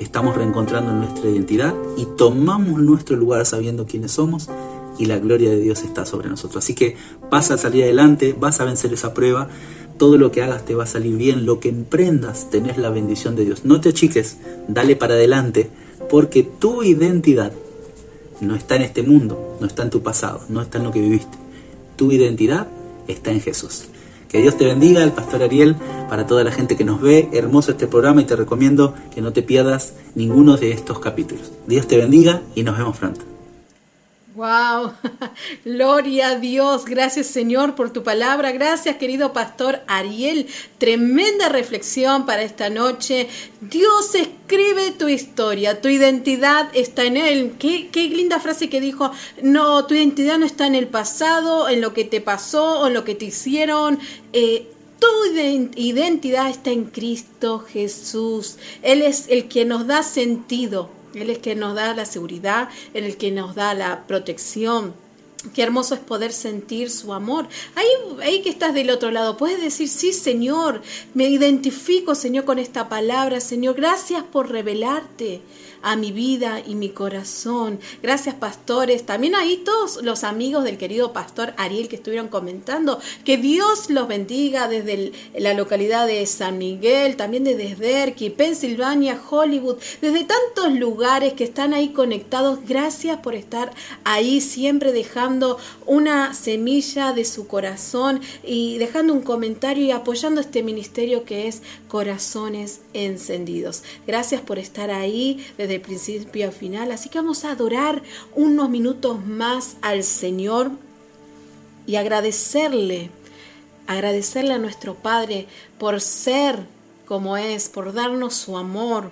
estamos 0.01 0.37
reencontrando 0.37 0.93
nuestra 0.93 1.31
identidad 1.31 1.73
y 1.97 2.07
tomamos 2.17 2.81
nuestro 2.81 3.15
lugar 3.15 3.47
sabiendo 3.47 3.87
quiénes 3.87 4.11
somos 4.11 4.49
y 4.99 5.07
la 5.07 5.19
gloria 5.19 5.51
de 5.51 5.61
Dios 5.61 5.83
está 5.83 6.05
sobre 6.07 6.29
nosotros. 6.29 6.65
Así 6.65 6.75
que 6.75 6.97
vas 7.31 7.51
a 7.51 7.59
salir 7.59 7.85
adelante, 7.85 8.35
vas 8.39 8.61
a 8.61 8.65
vencer 8.65 8.93
esa 8.93 9.15
prueba, 9.15 9.49
todo 9.99 10.19
lo 10.19 10.33
que 10.33 10.43
hagas 10.43 10.65
te 10.65 10.75
va 10.75 10.85
a 10.85 10.87
salir 10.87 11.17
bien, 11.17 11.47
lo 11.47 11.61
que 11.61 11.69
emprendas 11.69 12.51
tenés 12.51 12.79
la 12.79 12.91
bendición 12.91 13.37
de 13.37 13.45
Dios. 13.45 13.65
No 13.65 13.81
te 13.81 13.91
achiques, 13.91 14.39
dale 14.69 14.97
para 14.97 15.15
adelante, 15.15 15.71
porque 16.11 16.43
tu 16.43 16.83
identidad 16.83 17.53
no 18.41 18.57
está 18.57 18.77
en 18.77 18.83
este 18.83 19.03
mundo, 19.03 19.57
no 19.61 19.67
está 19.67 19.83
en 19.83 19.91
tu 19.91 20.03
pasado, 20.03 20.41
no 20.49 20.61
está 20.61 20.79
en 20.79 20.85
lo 20.85 20.93
que 20.93 21.01
viviste. 21.01 21.39
Tu 21.97 22.11
identidad 22.11 22.67
está 23.07 23.31
en 23.31 23.41
Jesús. 23.41 23.85
Que 24.29 24.41
Dios 24.41 24.57
te 24.57 24.65
bendiga, 24.65 25.05
el 25.05 25.13
pastor 25.13 25.43
Ariel, 25.43 25.77
para 26.09 26.27
toda 26.27 26.43
la 26.43 26.51
gente 26.51 26.77
que 26.77 26.85
nos 26.85 27.01
ve. 27.01 27.29
Hermoso 27.33 27.73
este 27.73 27.87
programa 27.87 28.23
y 28.23 28.25
te 28.25 28.35
recomiendo 28.35 28.95
que 29.15 29.21
no 29.21 29.33
te 29.33 29.43
pierdas 29.43 29.93
ninguno 30.15 30.57
de 30.57 30.73
estos 30.73 30.99
capítulos. 31.01 31.53
Dios 31.67 31.87
te 31.87 31.99
bendiga 31.99 32.43
y 32.55 32.63
nos 32.63 32.79
vemos 32.79 32.97
pronto. 32.97 33.32
Wow, 34.35 34.95
gloria 35.67 36.29
a 36.29 36.39
Dios, 36.39 36.87
gracias 36.87 37.27
Señor 37.27 37.75
por 37.75 37.93
tu 37.93 38.03
palabra, 38.03 38.51
gracias 38.51 38.97
querido 38.97 39.35
pastor 39.35 39.81
Ariel, 39.87 40.47
tremenda 40.79 41.51
reflexión 41.51 42.25
para 42.25 42.43
esta 42.43 42.71
noche. 42.71 43.29
Dios 43.61 44.15
escribe 44.15 44.93
tu 44.93 45.09
historia, 45.09 45.83
tu 45.83 45.89
identidad 45.89 46.71
está 46.73 47.05
en 47.05 47.19
Él. 47.19 47.57
Qué, 47.59 47.91
qué 47.93 48.05
linda 48.05 48.41
frase 48.41 48.71
que 48.71 48.81
dijo, 48.81 49.11
no, 49.43 49.85
tu 49.85 49.93
identidad 49.93 50.39
no 50.39 50.47
está 50.47 50.67
en 50.67 50.77
el 50.77 50.89
pasado, 50.89 51.69
en 51.69 51.83
lo 51.83 51.93
que 51.93 52.05
te 52.05 52.23
pasó 52.23 52.81
o 52.81 52.87
en 52.87 52.95
lo 52.95 53.05
que 53.05 53.15
te 53.15 53.27
hicieron. 53.27 53.99
Eh, 54.33 54.67
tu 54.99 55.07
identidad 55.77 56.49
está 56.49 56.71
en 56.71 56.85
Cristo 56.85 57.59
Jesús. 57.59 58.57
Él 58.81 59.03
es 59.03 59.27
el 59.29 59.49
que 59.49 59.67
nos 59.67 59.87
da 59.87 60.03
sentido 60.03 61.02
él 61.15 61.31
es 61.31 61.39
que 61.39 61.55
nos 61.55 61.75
da 61.75 61.95
la 61.95 62.05
seguridad, 62.05 62.69
Él 62.95 63.05
es 63.05 63.13
el 63.13 63.17
que 63.17 63.31
nos 63.31 63.55
da 63.55 63.75
la 63.75 64.05
protección. 64.07 64.95
Qué 65.55 65.63
hermoso 65.63 65.95
es 65.95 66.01
poder 66.01 66.33
sentir 66.33 66.91
su 66.91 67.13
amor. 67.13 67.49
Ahí, 67.75 67.87
ahí 68.23 68.43
que 68.43 68.51
estás 68.51 68.75
del 68.75 68.91
otro 68.91 69.11
lado, 69.11 69.37
puedes 69.37 69.61
decir, 69.61 69.89
sí, 69.89 70.13
Señor, 70.13 70.83
me 71.15 71.29
identifico, 71.29 72.15
Señor, 72.15 72.45
con 72.45 72.61
esta 72.61 72.89
palabra. 72.89 73.41
Señor, 73.41 73.75
gracias 73.75 74.23
por 74.23 74.51
revelarte 74.51 75.41
a 75.83 75.97
mi 75.97 76.13
vida 76.13 76.63
y 76.65 76.75
mi 76.75 76.91
corazón. 76.91 77.81
Gracias, 78.03 78.35
pastores. 78.35 79.05
También 79.05 79.35
ahí 79.35 79.63
todos 79.65 80.03
los 80.03 80.25
amigos 80.25 80.65
del 80.65 80.79
querido 80.79 81.13
pastor 81.13 81.55
Ariel 81.57 81.89
que 81.89 81.97
estuvieron 81.97 82.29
comentando. 82.29 83.01
Que 83.25 83.37
Dios 83.37 83.91
los 83.91 84.09
bendiga 84.09 84.69
desde 84.69 85.13
la 85.39 85.55
localidad 85.55 86.07
de 86.07 86.25
San 86.27 86.59
Miguel, 86.59 87.17
también 87.17 87.45
de 87.45 87.57
Desderky, 87.57 88.31
Pensilvania, 88.31 89.21
Hollywood, 89.29 89.77
desde 90.01 90.25
tantos 90.25 90.73
lugares 90.79 91.33
que 91.35 91.45
están 91.45 91.75
ahí 91.75 91.89
conectados. 91.89 92.61
Gracias 92.67 93.19
por 93.21 93.35
estar 93.35 93.73
ahí 94.05 94.41
siempre 94.41 94.93
dejando 94.93 95.59
una 95.87 96.35
semilla 96.35 97.13
de 97.13 97.25
su 97.25 97.47
corazón 97.47 98.21
y 98.45 98.79
dejando 98.79 99.13
un 99.13 99.23
comentario 99.23 99.85
y 99.85 99.91
apoyando 99.91 100.41
este 100.41 100.63
ministerio 100.63 101.25
que 101.25 101.49
es 101.49 101.63
Corazones 101.89 102.81
Encendidos. 102.95 103.83
Gracias 104.07 104.41
por 104.41 104.59
estar 104.59 104.91
ahí 104.91 105.45
desde 105.59 105.72
principio 105.81 106.49
a 106.49 106.53
final. 106.53 106.93
Así 106.93 107.09
que 107.09 107.19
vamos 107.19 107.45
a 107.45 107.53
adorar 107.53 108.03
unos 108.35 108.69
minutos 108.69 109.25
más 109.25 109.77
al 109.83 110.03
Señor 110.05 110.71
y 111.87 111.97
agradecerle, 111.97 113.11
agradecerle 113.87 114.55
a 114.55 114.59
nuestro 114.59 114.95
Padre 114.95 115.47
por 115.79 116.01
ser 116.01 116.67
como 117.07 117.37
es, 117.37 117.69
por 117.69 117.93
darnos 117.93 118.35
su 118.35 118.57
amor, 118.57 119.11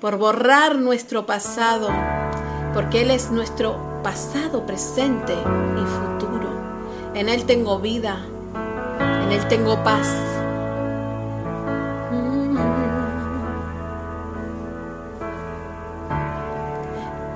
por 0.00 0.16
borrar 0.18 0.78
nuestro 0.78 1.26
pasado, 1.26 1.88
porque 2.72 3.02
Él 3.02 3.10
es 3.10 3.30
nuestro 3.30 4.00
pasado, 4.02 4.64
presente 4.66 5.32
y 5.34 5.86
futuro. 5.86 6.48
En 7.14 7.28
Él 7.28 7.44
tengo 7.44 7.80
vida, 7.80 8.24
en 9.24 9.32
Él 9.32 9.46
tengo 9.48 9.82
paz. 9.82 10.45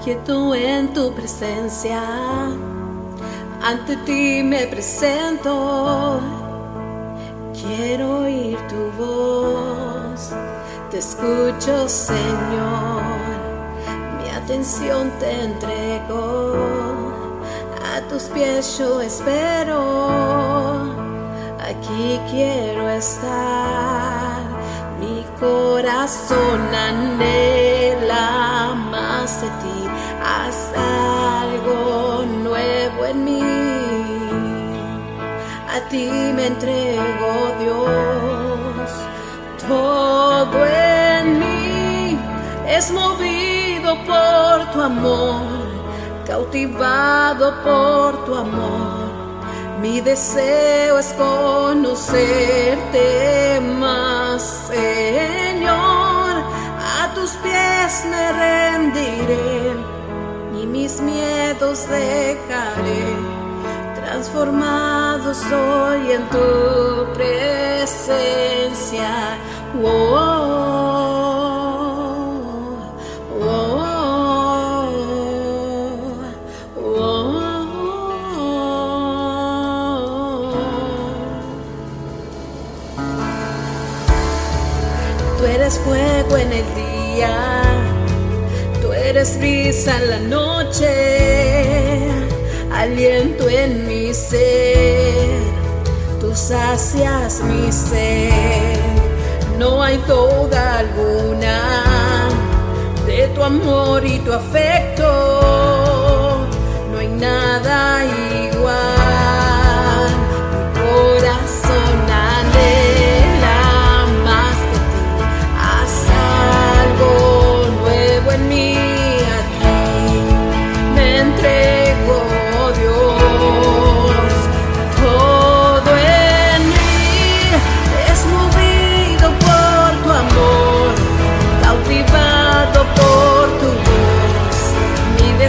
Quieto 0.04 0.54
en 0.54 0.92
tu 0.92 1.12
presencia. 1.12 2.02
Ante 3.62 3.96
ti 4.06 4.42
me 4.42 4.66
presento, 4.66 6.20
quiero 7.52 8.20
oír 8.20 8.58
tu 8.68 9.02
voz. 9.02 10.30
Te 10.90 10.98
escucho, 10.98 11.88
Señor, 11.88 13.02
mi 14.22 14.30
atención 14.30 15.10
te 15.18 15.44
entrego. 15.44 17.12
A 17.94 18.00
tus 18.08 18.24
pies 18.24 18.78
yo 18.78 19.00
espero, 19.02 19.78
aquí 21.60 22.18
quiero 22.30 22.88
estar. 22.88 24.40
Mi 24.98 25.24
corazón 25.38 26.74
anhela 26.74 28.74
más 28.90 29.42
de 29.42 29.48
ti 29.48 29.79
ti 35.90 36.08
me 36.36 36.46
entrego, 36.46 37.32
Dios. 37.60 38.90
Todo 39.68 40.64
en 40.64 41.38
mí 41.38 42.18
es 42.66 42.90
movido 42.90 43.96
por 44.06 44.70
tu 44.72 44.80
amor, 44.80 45.42
cautivado 46.26 47.62
por 47.62 48.24
tu 48.24 48.34
amor. 48.34 49.10
Mi 49.82 50.00
deseo 50.00 50.98
es 50.98 51.12
conocerte 51.14 53.04
más, 53.78 54.42
Señor. 54.68 56.30
A 56.98 57.12
tus 57.14 57.30
pies 57.42 58.06
me 58.10 58.32
rendiré 58.32 59.90
mis 60.70 61.00
miedos 61.00 61.88
dejaré, 61.88 63.04
transformado 64.10 65.32
soy 65.32 66.10
en 66.10 66.28
tu 66.30 67.12
presencia. 67.14 68.58
Tú 85.38 85.44
eres 85.44 85.78
fuego 85.78 86.36
en 86.36 86.52
el 86.52 86.74
día 86.74 87.70
eres 89.10 89.38
brisa 89.38 89.96
en 89.96 90.10
la 90.10 90.18
noche, 90.20 91.09
aliento 92.80 93.48
en 93.48 93.86
mi 93.86 94.14
ser. 94.14 95.40
Tú 96.18 96.34
sacias 96.34 97.42
mi 97.42 97.70
sed, 97.70 98.78
no 99.58 99.82
hay 99.82 99.98
duda 100.08 100.78
alguna 100.78 101.56
de 103.06 103.28
tu 103.34 103.42
amor 103.42 104.04
y 104.04 104.18
tu 104.20 104.32
afecto. 104.32 105.06
No 106.90 106.98
hay 106.98 107.08
nada 107.08 108.04
igual. 108.46 108.99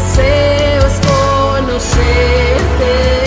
Deseo 0.02 0.88
es 0.88 1.00
conocerte 1.06 3.21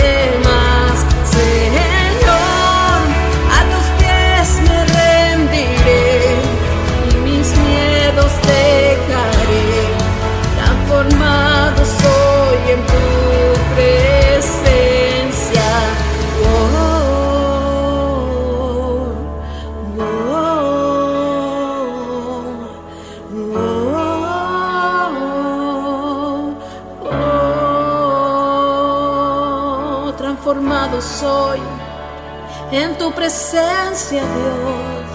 presencia, 33.15 34.21
Dios. 34.21 35.05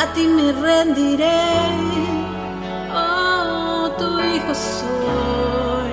A 0.00 0.12
ti 0.12 0.26
me 0.26 0.52
rendiré. 0.52 1.48
Oh, 2.92 3.90
tu 3.98 4.20
hijo 4.20 4.54
soy. 4.54 5.92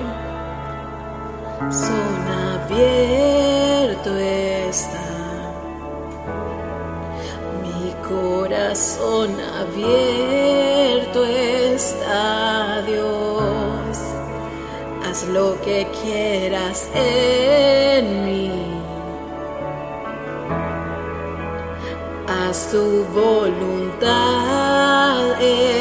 Son 1.70 2.18
abierto 2.54 4.10
está. 4.16 5.08
Mi 7.62 7.92
corazón 8.08 9.36
abierto 9.60 11.24
está, 11.24 12.82
Dios. 12.86 13.98
Haz 15.06 15.24
lo 15.28 15.60
que 15.62 15.86
quieras 16.02 16.88
en 16.94 17.77
Haz 22.68 22.74
tu 22.74 23.04
voluntad. 23.14 24.60
En 25.40 25.77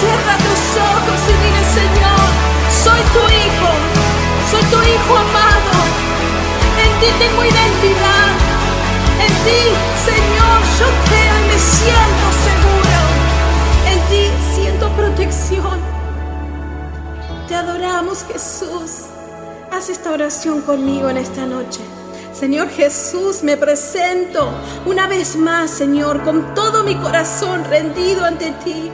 cierra 0.00 0.36
tus 0.38 0.62
ojos 0.78 1.20
y 1.26 1.34
dile, 1.42 1.62
Señor, 1.80 2.28
soy 2.84 3.00
tu 3.14 3.22
hijo, 3.40 3.70
soy 4.50 4.62
tu 4.70 4.78
hijo 4.92 5.16
amado. 5.16 5.74
En 6.84 6.90
ti 7.00 7.06
tengo 7.18 7.42
identidad. 7.42 8.30
En 9.20 9.32
ti, 9.44 9.60
Señor, 10.08 10.58
yo 10.78 10.86
creo 11.08 11.34
y 11.38 11.46
me 11.48 11.58
siento 11.58 12.26
seguro. 12.46 13.00
En 13.92 13.98
ti 14.10 14.30
siento 14.54 14.88
protección. 14.90 15.78
Te 17.48 17.54
adoramos, 17.56 18.24
Jesús. 18.24 19.06
Haz 19.72 19.88
esta 19.88 20.12
oración 20.12 20.62
conmigo 20.62 21.08
en 21.08 21.16
esta 21.16 21.44
noche. 21.46 21.80
Señor 22.32 22.70
Jesús, 22.70 23.42
me 23.42 23.56
presento 23.56 24.52
una 24.86 25.08
vez 25.08 25.34
más, 25.34 25.70
Señor, 25.70 26.22
con 26.22 26.54
todo 26.54 26.84
mi 26.84 26.94
corazón 26.94 27.64
rendido 27.64 28.24
ante 28.24 28.52
ti. 28.64 28.92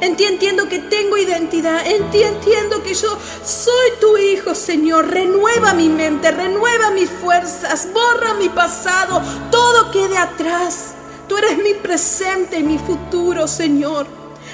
En 0.00 0.16
ti 0.16 0.24
entiendo 0.24 0.68
que 0.68 0.78
tengo 0.78 1.16
identidad. 1.16 1.86
En 1.86 2.10
ti 2.10 2.22
entiendo 2.22 2.82
que 2.82 2.94
yo 2.94 3.18
soy 3.44 3.90
tu 4.00 4.16
hijo, 4.18 4.54
Señor. 4.54 5.08
Renueva 5.08 5.72
mi 5.74 5.88
mente, 5.88 6.30
renueva 6.30 6.90
mis 6.90 7.08
fuerzas, 7.10 7.88
borra 7.92 8.34
mi 8.34 8.48
pasado, 8.48 9.22
todo 9.50 9.90
quede 9.90 10.18
atrás. 10.18 10.94
Tú 11.28 11.36
eres 11.38 11.58
mi 11.58 11.74
presente 11.74 12.58
y 12.58 12.62
mi 12.62 12.78
futuro, 12.78 13.48
Señor. 13.48 14.06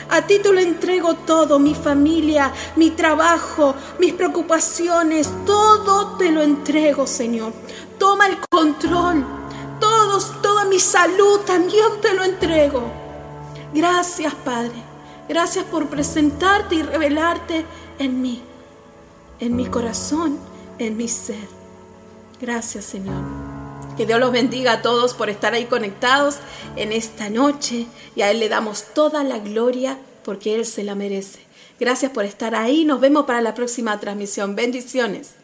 A 0.09 0.23
ti 0.23 0.39
te 0.39 0.53
lo 0.53 0.61
entrego 0.61 1.15
todo, 1.15 1.59
mi 1.59 1.75
familia, 1.75 2.53
mi 2.77 2.91
trabajo, 2.91 3.75
mis 3.99 4.13
preocupaciones, 4.13 5.31
todo 5.47 6.17
te 6.19 6.31
lo 6.31 6.43
entrego, 6.43 7.07
Señor. 7.07 7.53
Toma 7.99 8.27
el 8.27 8.39
control. 8.51 9.25
Todos, 9.81 10.41
toda 10.43 10.65
mi 10.65 10.79
salud 10.79 11.41
también 11.41 12.01
te 12.01 12.15
lo 12.15 12.23
entrego. 12.25 12.93
Gracias, 13.75 14.35
Padre. 14.35 14.92
Gracias 15.29 15.65
por 15.65 15.89
presentarte 15.89 16.75
y 16.75 16.83
revelarte 16.83 17.65
en 17.99 18.21
mí, 18.21 18.43
en 19.41 19.57
mi 19.57 19.67
corazón, 19.67 20.39
en 20.79 20.97
mi 20.97 21.09
ser. 21.09 21.49
Gracias, 22.41 22.85
Señor. 22.85 23.23
Que 23.97 24.07
Dios 24.07 24.19
los 24.19 24.33
bendiga 24.33 24.73
a 24.73 24.83
todos 24.83 25.15
por 25.15 25.31
estar 25.31 25.55
ahí 25.55 25.67
conectados 25.67 26.39
en 26.77 26.93
esta 26.93 27.31
noche 27.31 27.87
y 28.17 28.23
a 28.23 28.31
Él 28.31 28.41
le 28.41 28.49
damos 28.49 28.87
toda 28.95 29.23
la 29.23 29.39
gloria 29.39 29.99
porque 30.25 30.55
Él 30.55 30.67
se 30.67 30.83
la 30.83 30.95
merece. 30.95 31.41
Gracias 31.79 32.11
por 32.13 32.25
estar 32.25 32.55
ahí. 32.55 32.85
Nos 32.85 33.01
vemos 33.01 33.27
para 33.27 33.41
la 33.41 33.55
próxima 33.55 33.99
transmisión. 34.01 34.57
Bendiciones. 34.57 35.42